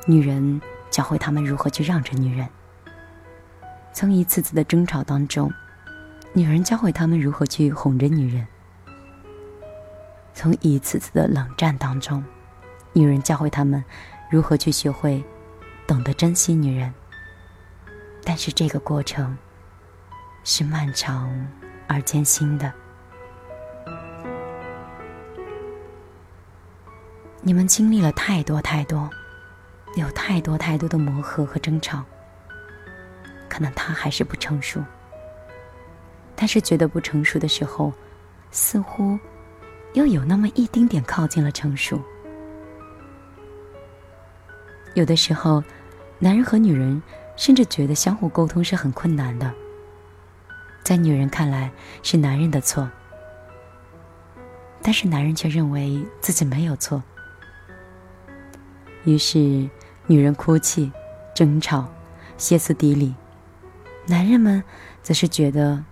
[0.08, 2.48] 女人教会他们如何去让着女人；
[3.94, 5.54] 从一次次的争吵当中，
[6.34, 8.48] 女人教会他们如何去哄着女人。
[10.34, 12.24] 从一次次的冷战当中，
[12.94, 13.84] 女人教会他们
[14.30, 15.24] 如何去学会
[15.88, 16.94] 懂得珍惜女人。
[18.24, 19.38] 但是这个过程
[20.44, 21.48] 是漫长
[21.88, 22.72] 而艰辛的。
[27.42, 29.10] 你们经历了太多太多，
[29.96, 32.04] 有太多太多的磨合和争吵。
[33.50, 34.82] 可能他还是不成熟，
[36.36, 37.92] 但是觉得不成熟的时候，
[38.52, 39.20] 似乎。
[39.94, 42.02] 又有那么一丁点靠近了成熟。
[44.94, 45.64] 有的时候，
[46.20, 47.02] 男人和女人
[47.38, 49.52] 甚至觉得相互沟通是很困难的。
[50.84, 51.72] 在女人看来
[52.04, 52.90] 是男人的错，
[54.82, 57.02] 但是男人却认为自己没有错。
[59.06, 59.40] 于是，
[60.08, 60.92] 女人哭泣、
[61.34, 61.88] 争吵、
[62.38, 63.16] 歇斯底里，
[64.08, 64.62] 男人们
[65.02, 65.84] 则是觉得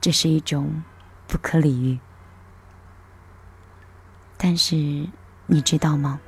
[0.00, 0.82] 这是一种
[1.26, 1.98] 不可理喻。
[4.36, 4.74] 但是
[5.46, 6.18] 你知道吗？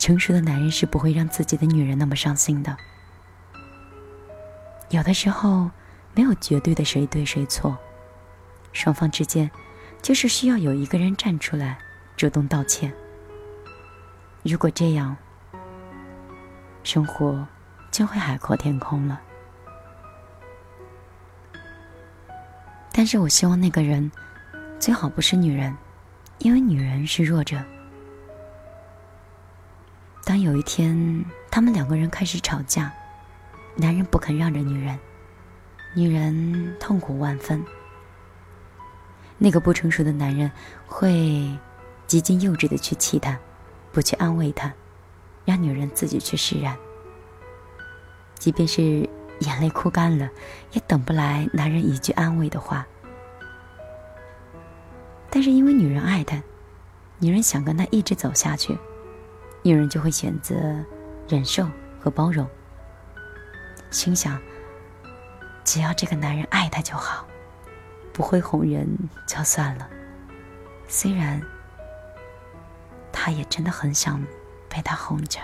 [0.00, 2.74] 成熟的男人是不会让自己的女人那么伤心的。
[4.88, 5.70] 有的时候，
[6.14, 7.76] 没有绝对的谁对谁错，
[8.72, 9.48] 双方之间
[10.00, 11.78] 就是需要有一个人站出来
[12.16, 12.90] 主动道歉。
[14.42, 15.14] 如果这样，
[16.82, 17.46] 生活
[17.90, 19.20] 就会海阔天空了。
[22.90, 24.10] 但是我希望那个人
[24.78, 25.76] 最好不是女人，
[26.38, 27.62] 因为女人是弱者。
[30.24, 32.92] 当有一天他们两个人开始吵架，
[33.76, 34.98] 男人不肯让着女人，
[35.94, 37.64] 女人痛苦万分。
[39.38, 40.50] 那个不成熟的男人
[40.86, 41.50] 会
[42.06, 43.38] 极尽幼稚的去气她，
[43.90, 44.72] 不去安慰她，
[45.44, 46.76] 让女人自己去释然。
[48.38, 49.08] 即便是
[49.40, 50.28] 眼泪哭干了，
[50.72, 52.86] 也等不来男人一句安慰的话。
[55.30, 56.42] 但是因为女人爱他，
[57.18, 58.76] 女人想跟他一直走下去，
[59.62, 60.54] 女人就会选择
[61.28, 61.66] 忍受
[62.00, 62.46] 和包容。
[63.90, 64.40] 心想，
[65.64, 67.26] 只要这个男人爱她就好，
[68.12, 68.86] 不会哄人
[69.26, 69.88] 就算了。
[70.88, 71.40] 虽然
[73.12, 74.24] 她也真的很想
[74.68, 75.40] 被他哄着。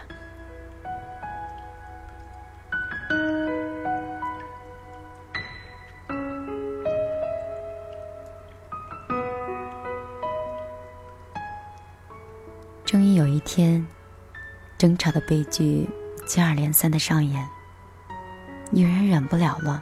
[15.07, 15.89] 他的悲剧
[16.27, 17.49] 接二连三的上演。
[18.73, 19.81] 女人忍不了了，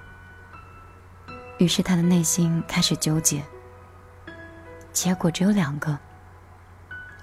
[1.57, 3.43] 于是她的内心开始纠结。
[4.93, 5.99] 结果只有两个：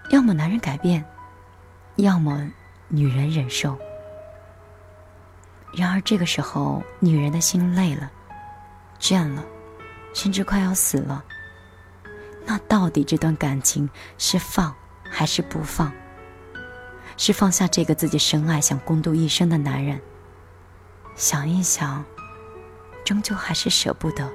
[0.09, 1.05] 要么男人改变，
[1.97, 2.49] 要么
[2.87, 3.77] 女人忍受。
[5.71, 8.11] 然而这个时候，女人的心累了、
[8.99, 9.45] 倦了，
[10.15, 11.23] 甚至快要死了。
[12.47, 13.87] 那到底这段感情
[14.17, 14.73] 是放
[15.07, 15.93] 还是不放？
[17.17, 20.01] 是放下这个自己深爱、想共度一生的男人？
[21.15, 22.03] 想一想，
[23.05, 24.27] 终究还是舍不得。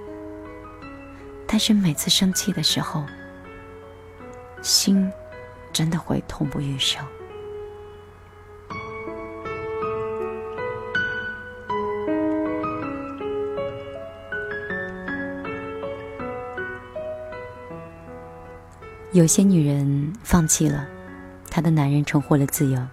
[1.46, 3.04] 但是每次生气的时候，
[4.62, 5.10] 心
[5.72, 7.04] 真的会痛不欲生。
[19.12, 20.86] 有些女人放弃了，
[21.56, 22.86] 她的男人重获了自由。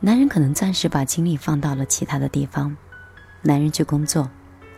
[0.00, 2.76] 男人可能暂时把精力放到了其他的地方，
[3.40, 4.28] 男人去工作，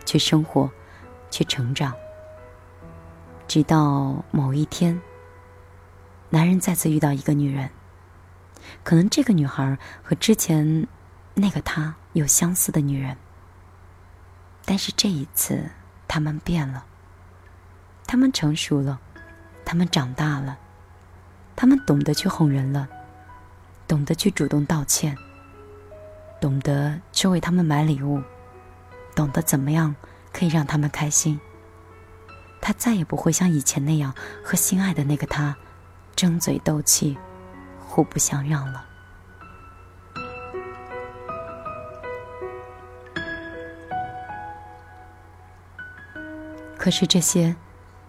[0.05, 0.71] 去生活，
[1.29, 1.93] 去成长。
[3.45, 4.97] 直到某一天，
[6.29, 7.69] 男人再次遇到一个女人，
[8.85, 10.87] 可能这个女孩和之前
[11.33, 13.17] 那个他有相似的女人，
[14.63, 15.69] 但是这一次
[16.07, 16.85] 他们变了，
[18.07, 18.97] 他们成熟了，
[19.65, 20.57] 他们长大了，
[21.61, 22.89] 他们懂得去哄人了。
[23.87, 25.15] 懂得去主动道歉，
[26.39, 28.19] 懂得去为他们买礼物，
[29.13, 29.95] 懂得怎么样
[30.33, 31.39] 可以让他们开心。
[32.59, 34.11] 他再也不会像以前那样
[34.43, 35.55] 和心爱的那个他
[36.15, 37.15] 争嘴斗气、
[37.79, 38.83] 互不相让了。
[46.75, 47.55] 可是这些，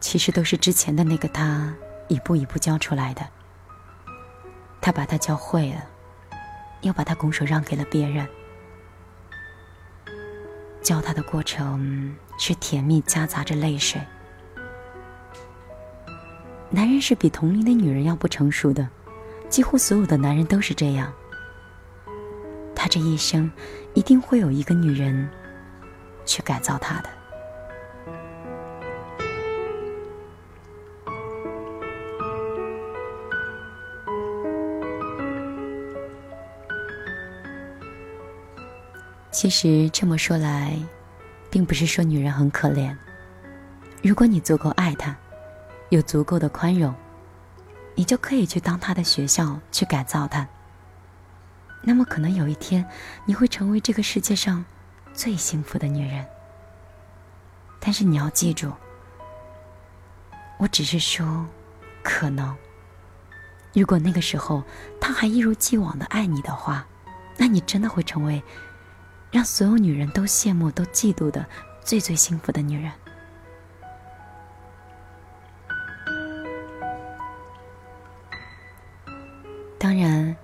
[0.01, 1.75] 其实都是之前的那个他
[2.09, 3.29] 一步一步教出来的。
[4.83, 5.85] 他把他教会了，
[6.81, 8.29] 又把他拱手让给了别人。
[10.83, 14.03] 教他的过程是甜蜜夹杂着泪水。
[16.69, 18.89] 男人是比同龄的女人要不成熟的，
[19.49, 21.13] 几乎所有的男人都是这样。
[22.75, 23.49] 他这一生
[23.95, 25.31] 一定会有一个女人
[26.25, 27.22] 去改造他的。
[39.43, 40.79] 其实这么说来，
[41.51, 42.97] 并不是说女人很可怜。
[44.01, 45.17] 如果你足够爱她，
[45.89, 46.95] 有足够的宽容，
[47.97, 50.47] 你就可以去当她的学校，去改造她。
[51.81, 52.89] 那么可能有一天，
[53.25, 54.65] 你会成为这个世界上
[55.13, 56.25] 最幸福的女人。
[57.81, 58.71] 但是你要记住，
[60.57, 61.45] 我只是说，
[62.05, 62.57] 可能。
[63.73, 64.63] 如果那个时候
[65.01, 66.87] 她还一如既往的爱你的话，
[67.37, 68.41] 那你真的会成为。
[69.33, 71.45] 让所有女人都羡慕、都嫉妒的
[71.81, 72.93] 最最幸福的女人。
[79.79, 80.37] 当然，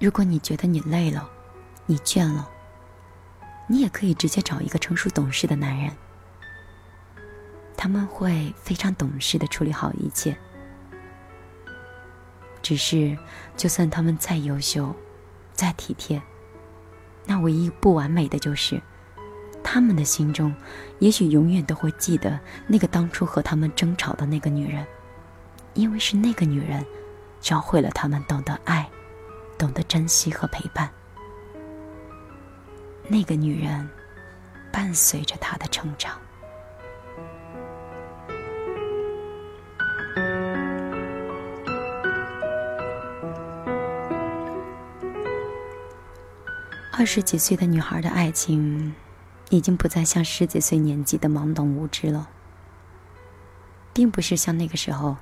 [0.00, 1.30] 如果你觉得你累了、
[1.86, 2.50] 你倦了，
[3.68, 5.92] 你也可以直接找一个成熟懂事的男人，
[7.76, 10.36] 他们会非常懂事的处理好一切。
[12.60, 13.16] 只是，
[13.56, 14.94] 就算他们再优秀、
[15.52, 16.20] 再体贴，
[17.24, 18.80] 那唯一不完美的就是，
[19.62, 20.54] 他们的心中，
[20.98, 24.84] 也许永远都会记得那个当初和他们争吵的那个女人，
[25.74, 26.84] 因为是那个女人，
[27.40, 28.88] 教会了他们懂得爱，
[29.56, 30.90] 懂得珍惜和陪伴。
[33.08, 33.88] 那个女人，
[34.72, 36.20] 伴随着他的成长。
[46.94, 48.94] 二十几岁的女孩的爱情，
[49.48, 52.28] 已经不再像十几岁年纪的懵懂无知了，
[53.94, 55.16] 并不是像那个时候，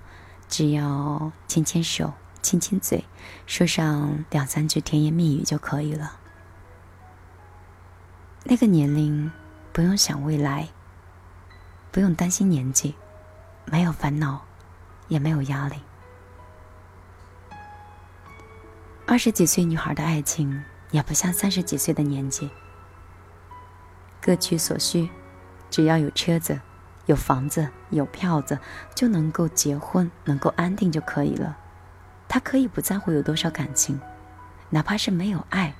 [0.49, 2.13] 只要牵牵手、
[2.43, 3.05] 亲亲嘴，
[3.47, 6.19] 说上两三句甜言蜜语就可以了。
[8.43, 9.31] 那个年龄，
[9.73, 10.69] 不用想未来，
[11.93, 12.97] 不用担心年纪，
[13.65, 14.45] 没有烦恼，
[15.07, 15.77] 也没有压力。
[19.07, 20.65] 二十几岁女孩的爱情。
[20.91, 22.51] 也不像三十几岁的年纪，
[24.21, 25.09] 各取所需，
[25.71, 26.61] 只要有车子、
[27.07, 28.59] 有房子、有票子，
[28.95, 31.57] 就能够结婚，能够安定就可以了。
[32.29, 34.01] 他可以不在乎有多少感情，
[34.71, 35.75] 哪怕是没有爱，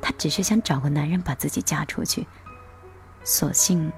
[0.00, 2.26] 他只是想找个男人把自己嫁出去，
[3.24, 3.92] 索性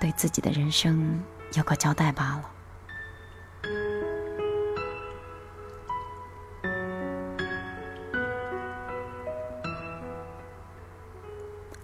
[0.00, 1.22] 对自己的人生
[1.54, 2.50] 有个交代罢了。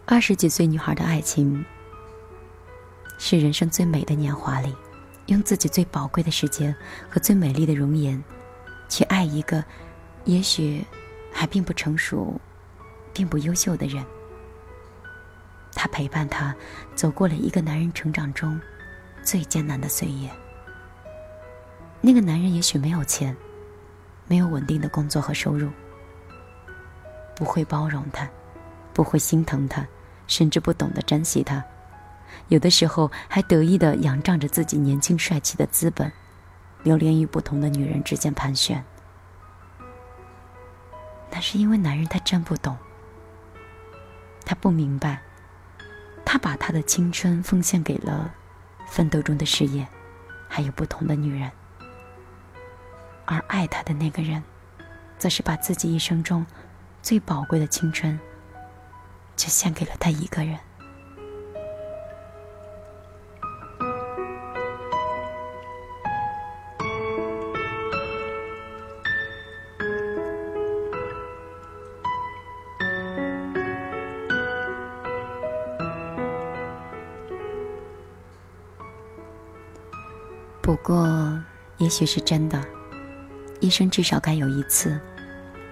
[0.07, 1.65] 二十几岁女孩的爱情，
[3.19, 4.77] 是人生最美的年华里，
[5.27, 6.77] 用自己最宝贵的时间
[7.09, 8.23] 和最美丽的容颜，
[8.87, 9.65] 去爱一个
[10.25, 10.85] 也许
[11.33, 12.39] 还并不成熟、
[13.15, 14.05] 并不优秀的人。
[15.73, 16.55] 他陪伴他
[16.95, 18.61] 走过了一个男人成长中
[19.23, 20.29] 最艰难的岁月。
[22.03, 23.35] 那个男人也许没有钱，
[24.29, 25.71] 没有稳定的工作和收入，
[27.35, 28.29] 不会包容他。
[28.95, 29.87] 不会心疼他，
[30.27, 31.63] 甚至不懂得珍惜他，
[32.49, 36.11] 有的时候还得意的仰仗着自己年轻帅气的资本，
[36.85, 38.83] 流连于不同的女人之间盘旋。
[41.31, 42.77] 那是因为男人他真不懂，
[44.47, 45.21] 他不明白，
[46.25, 48.33] 他把他的青春奉献给了
[48.89, 49.85] 奋斗中的事业，
[50.49, 51.51] 还有不同的女人，
[53.25, 54.41] 而爱他的那个人，
[55.19, 56.47] 则是把自己一生中
[57.03, 58.17] 最宝贵的青春。
[59.37, 60.59] 只献给了他一个人。
[80.63, 81.07] 不过，
[81.77, 82.59] 也许是真的，
[83.61, 84.99] 一生至少该有一次，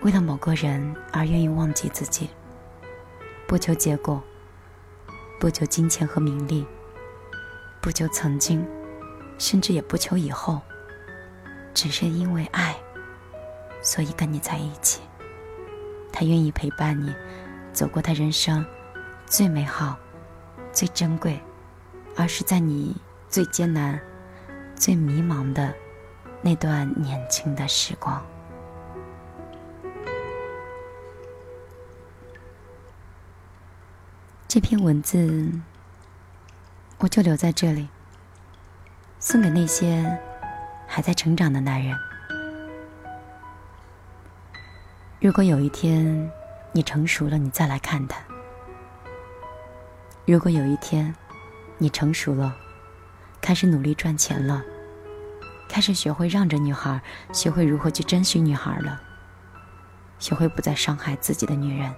[0.03, 2.29] 为了某个人而愿意忘记自己。
[3.53, 4.19] 不求结果，
[5.39, 6.67] 不求金钱和名利，
[7.83, 8.67] 不求曾经，
[9.37, 10.59] 甚至也不求以后，
[11.75, 12.75] 只是因为爱，
[13.83, 15.03] 所以跟你在一起。
[16.11, 17.15] 他愿意陪伴你，
[17.75, 18.65] 走过他人生
[19.27, 19.99] 最美好、
[20.73, 21.39] 最珍贵，
[22.17, 22.97] 而是在你
[23.29, 24.01] 最艰难、
[24.75, 25.75] 最迷茫的
[26.41, 28.25] 那段年轻的时光。
[34.53, 35.51] 这篇文字，
[36.99, 37.89] 我就留在这里，
[39.19, 40.21] 送给那些
[40.87, 41.99] 还在成长的男人。
[45.23, 46.31] 如果有一天
[46.73, 48.19] 你成熟了，你再来看他；
[50.27, 51.15] 如果有一天
[51.79, 52.55] 你成熟了，
[53.41, 54.63] 开始努力赚钱了，
[55.67, 57.01] 开始学会让着女孩，
[57.33, 59.01] 学会如何去珍惜女孩了，
[60.19, 61.91] 学会不再伤害自己的女人。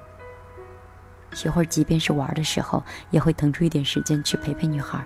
[1.34, 5.04] 学会，即便是玩的时候，也会腾出一点时间去陪陪女孩。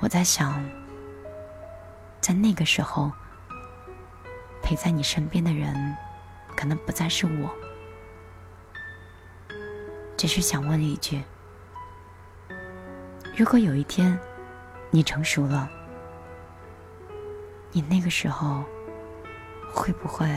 [0.00, 0.62] 我在想，
[2.20, 3.10] 在那个时候，
[4.62, 5.96] 陪在你身边的人，
[6.56, 7.50] 可能不再是我。
[10.16, 11.22] 只是想问一句：
[13.36, 14.16] 如果有一天
[14.90, 15.68] 你成熟了，
[17.72, 18.62] 你那个时候
[19.72, 20.28] 会不会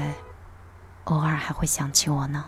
[1.03, 2.45] 偶尔还会想起我呢？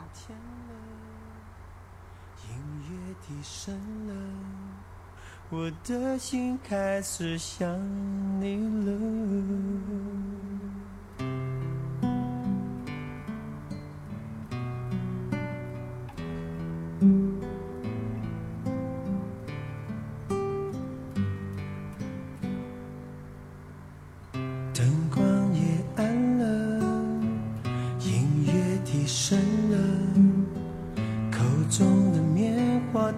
[3.44, 3.76] 深
[4.08, 4.14] 了，
[5.50, 7.68] 我的心开始想
[8.42, 8.92] 你了。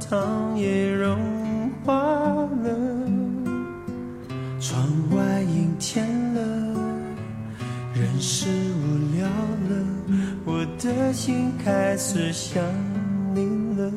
[0.10, 1.20] 苍也融
[1.86, 2.70] 化了，
[4.60, 6.04] 窗外阴天
[6.34, 6.42] 了，
[7.94, 9.86] 人世无聊了，
[10.46, 12.64] 我的心开始想
[13.36, 13.46] 你
[13.78, 13.92] 了。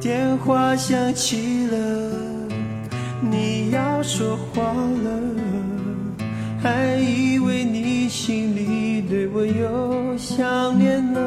[0.00, 2.10] 电话响起了，
[3.20, 5.20] 你要说话了，
[6.58, 11.20] 还以为你心里对我有想念呢，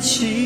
[0.00, 0.37] 起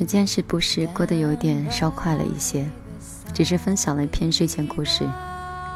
[0.00, 2.66] 时间是不是过得有点稍快了一些？
[3.34, 5.06] 只是分享了一篇睡前故事，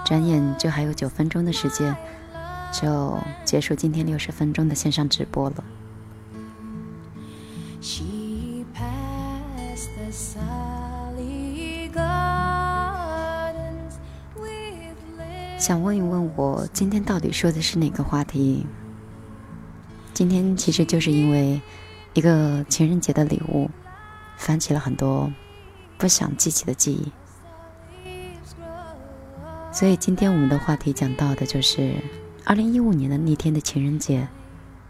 [0.03, 1.95] 转眼就还有九分钟的时间，
[2.73, 5.65] 就结束今天六十分钟的线上直播了。
[15.59, 18.65] 想问一问我今天到底说的是哪个话题？
[20.15, 21.61] 今天其实就是因为
[22.15, 23.71] 一个情人节的礼物，
[24.37, 25.33] 翻起了很多
[25.99, 27.13] 不想记起的记忆。
[29.73, 31.95] 所以今天我们的话题讲到的就是
[32.45, 34.29] 二零一五年的那天的情人节，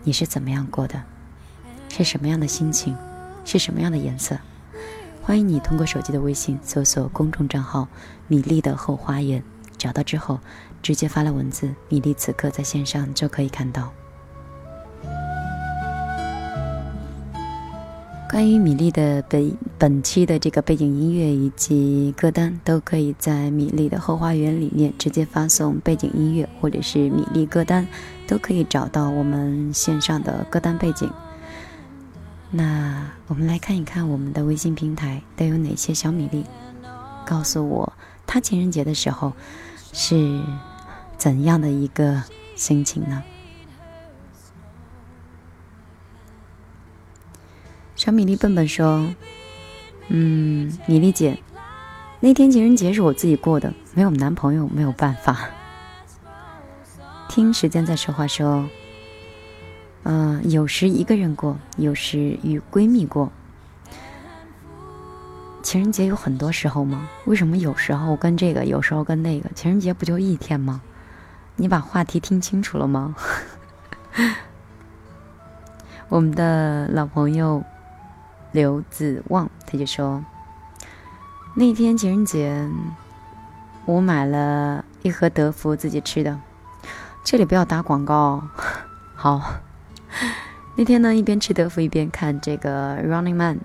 [0.02, 1.02] 你是怎么样过的？
[1.88, 2.96] 是什么样的心情？
[3.44, 4.38] 是什么样的颜色？
[5.22, 7.88] 欢迎你通过手机的微信搜索公众账号
[8.28, 9.42] “米粒的后花园”，
[9.78, 10.38] 找到之后
[10.82, 13.90] 直接发来文字，米粒此刻在线上就可以看到。
[18.34, 27.86] 关于米粒的本本期的这个背景音乐以及歌单，都可以在米粒的后花园里面直接发送背景音乐或者是米粒歌单，
[28.26, 31.08] 都可以找到我们线上的歌单背景。
[32.50, 36.44] 那我们来看一看我们的微信平台都有哪些小米粒，
[37.24, 37.92] 告诉我
[38.26, 39.32] 他情人节的时候
[39.92, 40.42] 是
[41.16, 42.20] 怎样的一个
[42.56, 43.22] 心情呢？
[48.04, 49.08] 小米粒笨笨说
[50.12, 51.38] ：“嗯，米粒姐，
[52.20, 55.48] 那天情人节是我自己过的，没有男朋友，没有办法。”
[57.30, 58.68] 听时间在说话说。
[60.02, 63.32] 嗯、有时一个人过，有时与闺蜜过。
[65.62, 67.08] 情人节有很多时候吗？
[67.24, 69.48] 为什么有时候跟这个，有时候跟那个？
[69.54, 70.82] 情人节不就一天吗？
[71.56, 73.16] 你把话题听清楚了吗？
[76.10, 77.64] 我们的老朋友
[78.54, 80.24] 刘子旺他就说，
[81.56, 82.70] 那天情人节，
[83.84, 86.38] 我买了一盒德芙自己吃的。
[87.24, 88.48] 这里不要打广告哦。
[89.16, 89.54] 好，
[90.76, 93.56] 那天呢，一边吃德芙一边看这个《Running Man》，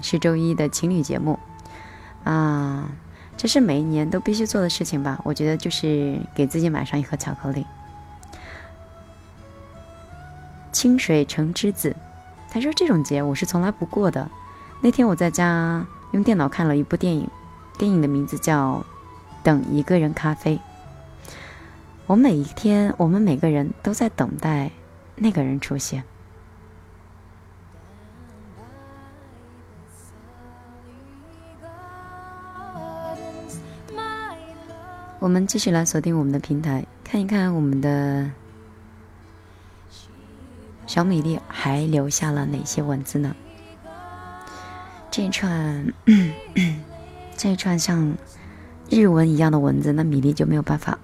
[0.00, 1.38] 是周一的情侣节目
[2.24, 2.88] 啊。
[3.36, 5.20] 这是每一年都必须做的事情吧？
[5.22, 7.66] 我觉得就是给自己买上一盒巧克力。
[10.72, 11.94] 清水橙之子，
[12.50, 14.28] 他说这种节我是从来不过的。
[14.80, 17.28] 那天我在家用电脑看了一部电影，
[17.78, 18.84] 电影的名字叫
[19.44, 20.56] 《等一个人咖啡》。
[22.06, 24.70] 我每一天，我们每个人都在等待
[25.14, 26.02] 那个人出现。
[35.20, 38.30] 我们继续来锁定我们的平台，看一看我们的。
[40.90, 43.36] 小米粒还留下了哪些文字呢？
[45.08, 45.86] 这串，
[47.38, 48.16] 这串像
[48.90, 50.98] 日文一样的文字，那米粒就没有办法。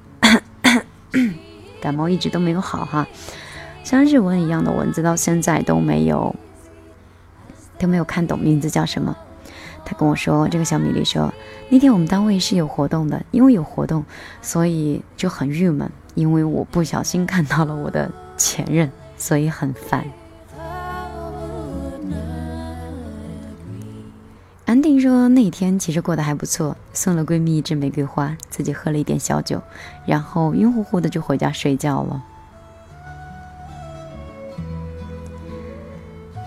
[1.81, 3.07] 感冒一直都没有好哈，
[3.85, 6.35] 像日文一样的文字到现在都没有
[7.79, 9.17] 都没有看懂名字叫什么。
[9.85, 11.33] 他跟我说，这个小米粒说，
[11.69, 14.05] 那天我们单位是有活动的，因为有活动，
[14.43, 18.91] 所以就很郁闷，因为我不小心看到了我的前任。
[19.17, 20.05] 所以很烦。
[24.65, 29.63] 安定说那天其实过得还不错，送了闺蜜一支玫瑰花，自己喝了一点小酒，
[30.07, 32.25] 然后晕乎乎的就回家睡觉了。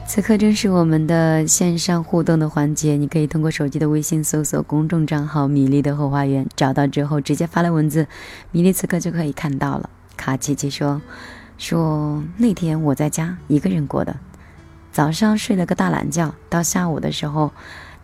[0.06, 8.06] 此刻正是我们的线上互动的环节，你可以通过手机的微信搜索公众账号“米粒的后花园”，找到之后直接发来文字，
[8.52, 9.90] 米粒此刻就可以看到了。
[10.18, 11.02] 卡琪琪说。
[11.60, 14.16] 说那天我在家一个人过的，
[14.94, 17.52] 早上睡了个大懒觉，到下午的时候，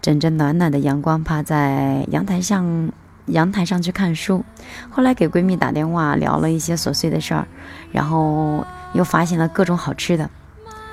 [0.01, 2.91] 枕着暖暖的阳光，趴在阳台上，
[3.27, 4.43] 阳台上去看书。
[4.89, 7.47] 后来给闺蜜打电话聊了一些琐碎的事儿，
[7.93, 10.29] 然后又发现了各种好吃的。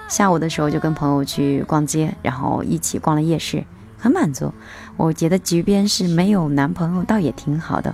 [0.07, 3.65] 下午的时候就跟朋友去逛街，然后一起逛了夜市，
[3.99, 4.55] 很满足。
[4.97, 7.93] 我觉得即便是没有男朋友，倒也挺好的。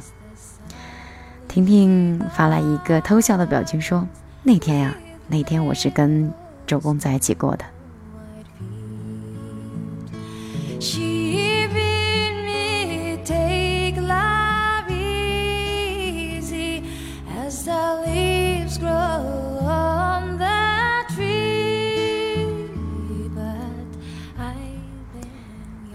[1.49, 4.07] 婷婷发来一个偷笑的表情说。
[4.49, 4.97] 那天呀，
[5.27, 6.33] 那天我是跟
[6.67, 7.67] 周公在一起过的。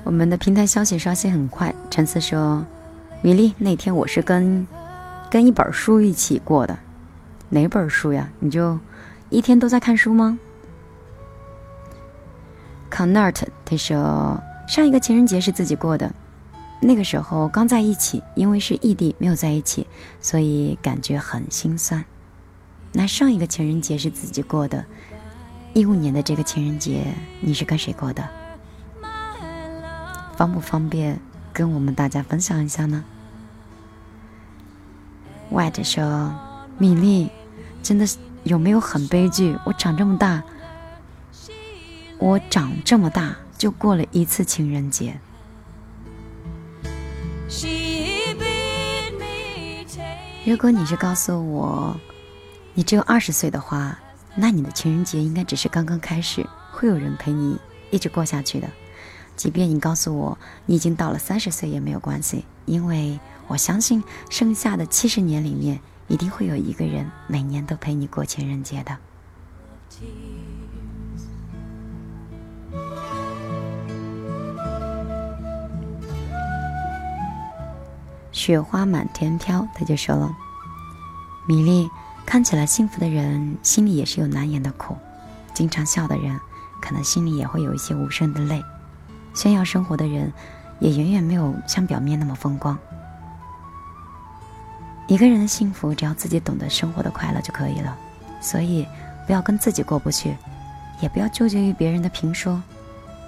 [0.03, 2.63] 我们的平台消息刷新很快，陈思说
[3.23, 4.67] ：“米粒，那天我是跟
[5.31, 6.77] 跟一本书一起过的。”
[7.53, 8.27] 哪本书呀？
[8.39, 8.79] 你就
[9.29, 10.39] 一天都在看书吗
[12.89, 16.11] c o n n e r t 他说上一个情人节是自己过的，
[16.81, 19.85] 那个时候刚在一起，因为是异地没有在一起，
[20.19, 22.03] 所以感觉很心酸。
[22.91, 24.83] 那上一个情人节是自己过的，
[25.75, 27.05] 一五年的这个情人节
[27.39, 28.27] 你是跟谁过的？
[30.35, 31.19] 方不方便
[31.53, 33.03] 跟我们大家分享一下呢
[35.51, 36.33] ？White 说
[36.79, 37.29] 米粒。
[37.83, 39.57] 真的是有没有很悲剧？
[39.65, 40.41] 我长这么大，
[42.17, 45.19] 我长这么大就过了一次情人节。
[50.45, 51.99] 如果你是告诉我
[52.73, 53.99] 你只有二十岁的话，
[54.33, 57.57] 那你的情人节应该只是刚刚开始，会有人陪你
[57.91, 58.69] 一直过下去的。
[59.35, 65.81] 即便你告诉我你已经到了三十岁也没有关系，因为我相信剩下的七十年里面。
[66.07, 68.97] 一定会有一个人每年都陪你过情人节的。
[78.31, 80.35] 雪花满天飘，他就说了
[81.47, 81.89] ：“米粒，
[82.25, 84.95] 看起来幸福的人，心里也是有难言的苦；
[85.53, 86.37] 经常笑的人，
[86.81, 88.59] 可能心里也会有一些无声的泪；
[89.33, 90.33] 炫耀生活的人，
[90.79, 92.77] 也远远没有像表面那么风光。”
[95.07, 97.97] 一个人的幸福，只要自己懂得生活的快乐就可以了。
[98.41, 98.87] 所以，
[99.27, 100.35] 不要跟自己过不去，
[101.01, 102.61] 也不要纠结于别人的评说，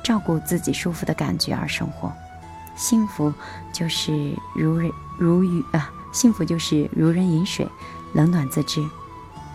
[0.03, 2.11] 照顾自己舒服的感觉而生活。
[2.75, 3.33] 幸福
[3.71, 7.67] 就是如人如雨啊，幸福就是如人饮水，
[8.13, 8.85] 冷暖自知。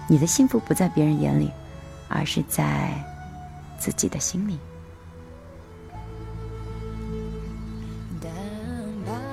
[0.08, 1.50] 你的幸福不在别人眼里，
[2.08, 2.92] 而是在
[3.78, 4.58] 自己的心里。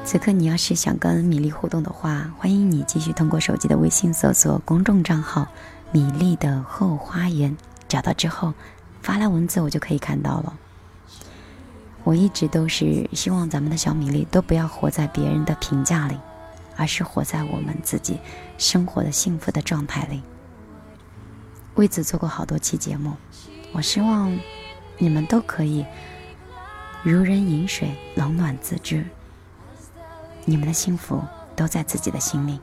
[0.08, 5.46] 此刻你要是想跟米粒互动的话，欢迎你继续通过手机的微信搜索公众账号
[5.92, 7.54] “米粒的后花园”，
[7.90, 8.54] 找到之后
[9.02, 10.58] 发来文字，我就可以看到了。
[12.06, 16.18] 我一直都是希望咱们的小米粒都不要活在别人的评价里，
[16.78, 18.18] 而是活在我们自己
[18.58, 20.24] 生活的幸福的状态里。
[21.76, 23.12] 为此做过好多期节目，
[23.74, 24.34] 我希望
[24.98, 25.86] 你们都可以
[27.04, 29.06] 如人饮水，冷暖自知。
[30.50, 31.22] 你们的幸福
[31.58, 32.58] 都在自己的心里。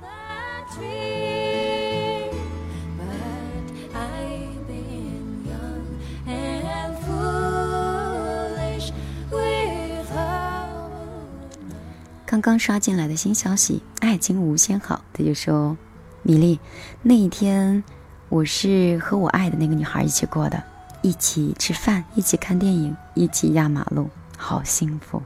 [12.24, 15.76] 刚刚刷进来的新消息，爱情无限好，他就说
[16.24, 16.58] ：“米粒，
[17.02, 17.84] 那一天。”
[18.30, 20.60] 我是和我爱的那个女孩一起过的，
[21.02, 24.08] 一起吃饭，一起看电影，一起压马路，
[24.38, 25.22] 好幸福。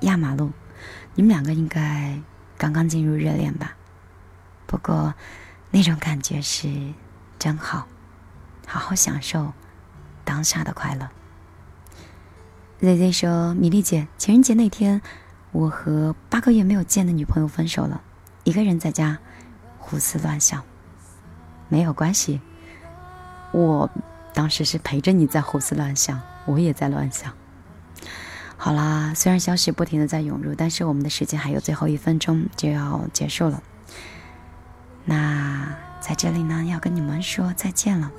[0.00, 0.50] 压马路，
[1.14, 2.20] 你们两个应该
[2.56, 3.76] 刚刚进入热恋吧？
[4.66, 5.14] 不过
[5.70, 6.68] 那种感觉是
[7.38, 7.86] 真好，
[8.66, 9.52] 好好享受
[10.24, 11.08] 当下的快乐。
[12.80, 15.00] Z Z 说：“米粒姐，情人节那天，
[15.52, 18.02] 我和八个月没有见的女朋友分手了，
[18.44, 19.18] 一个人在家
[19.78, 20.62] 胡思乱想。”
[21.68, 22.40] 没有关系，
[23.50, 23.90] 我
[24.32, 27.32] 当时是陪着你在胡思乱想，我也在乱想。
[28.56, 33.62] 好啦，虽然消息不停的在涌入，但是我们的时间还有最后一分钟就要结束了。
[35.04, 38.10] 那在这里呢，要跟你们说再见了。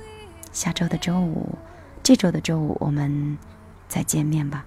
[0.52, 1.58] 下周的周五，
[2.02, 3.36] 这周的周五我们
[3.88, 4.64] 再见面吧。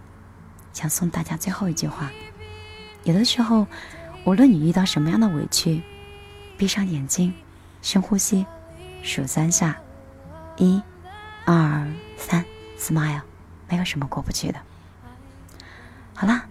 [0.73, 2.11] 想送大家最后一句话：
[3.03, 3.65] 有的时候，
[4.25, 5.81] 无论你遇到什么样的委屈，
[6.57, 7.33] 闭上眼睛，
[7.81, 8.45] 深呼吸。
[9.03, 9.75] 数三下，
[10.57, 10.79] 一、
[11.45, 12.45] 二、三
[12.77, 13.21] ，smile，
[13.67, 14.59] 没有什么过不去的。
[16.21, 16.45] 好啦，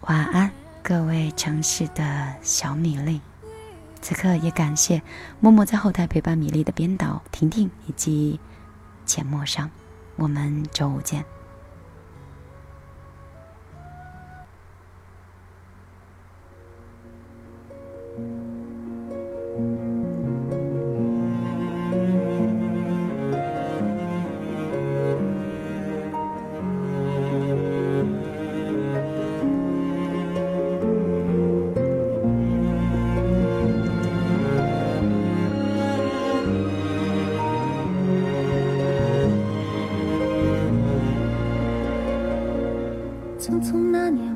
[0.00, 0.50] 晚安，
[0.82, 3.20] 各位城市的小米粒。
[4.00, 5.02] 此刻也感谢
[5.38, 8.40] 默默在后台陪伴米粒的编导婷婷以及
[9.04, 9.70] 浅陌上，
[10.16, 11.26] 我们周五见。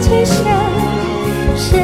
[0.00, 0.34] 期限，
[1.56, 1.78] 谁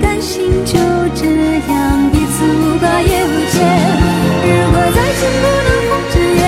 [0.00, 0.78] 甘心就
[1.14, 3.56] 这样彼此无挂也无牵？
[4.44, 6.40] 如果再见不能红着眼，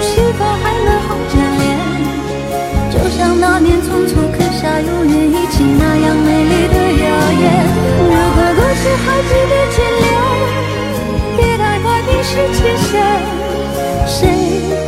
[0.00, 1.66] 是否还能红着脸？
[2.90, 7.06] 就像那年匆匆刻下永远一起那样美丽的谣
[7.40, 7.44] 言。
[7.98, 10.06] 如果过去还值得眷恋，
[11.36, 12.90] 别太快冰释前嫌，
[14.06, 14.18] 谁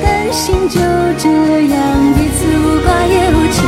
[0.02, 0.78] 甘心就
[1.18, 1.28] 这
[1.68, 1.78] 样
[2.14, 3.58] 彼此无挂也无牵？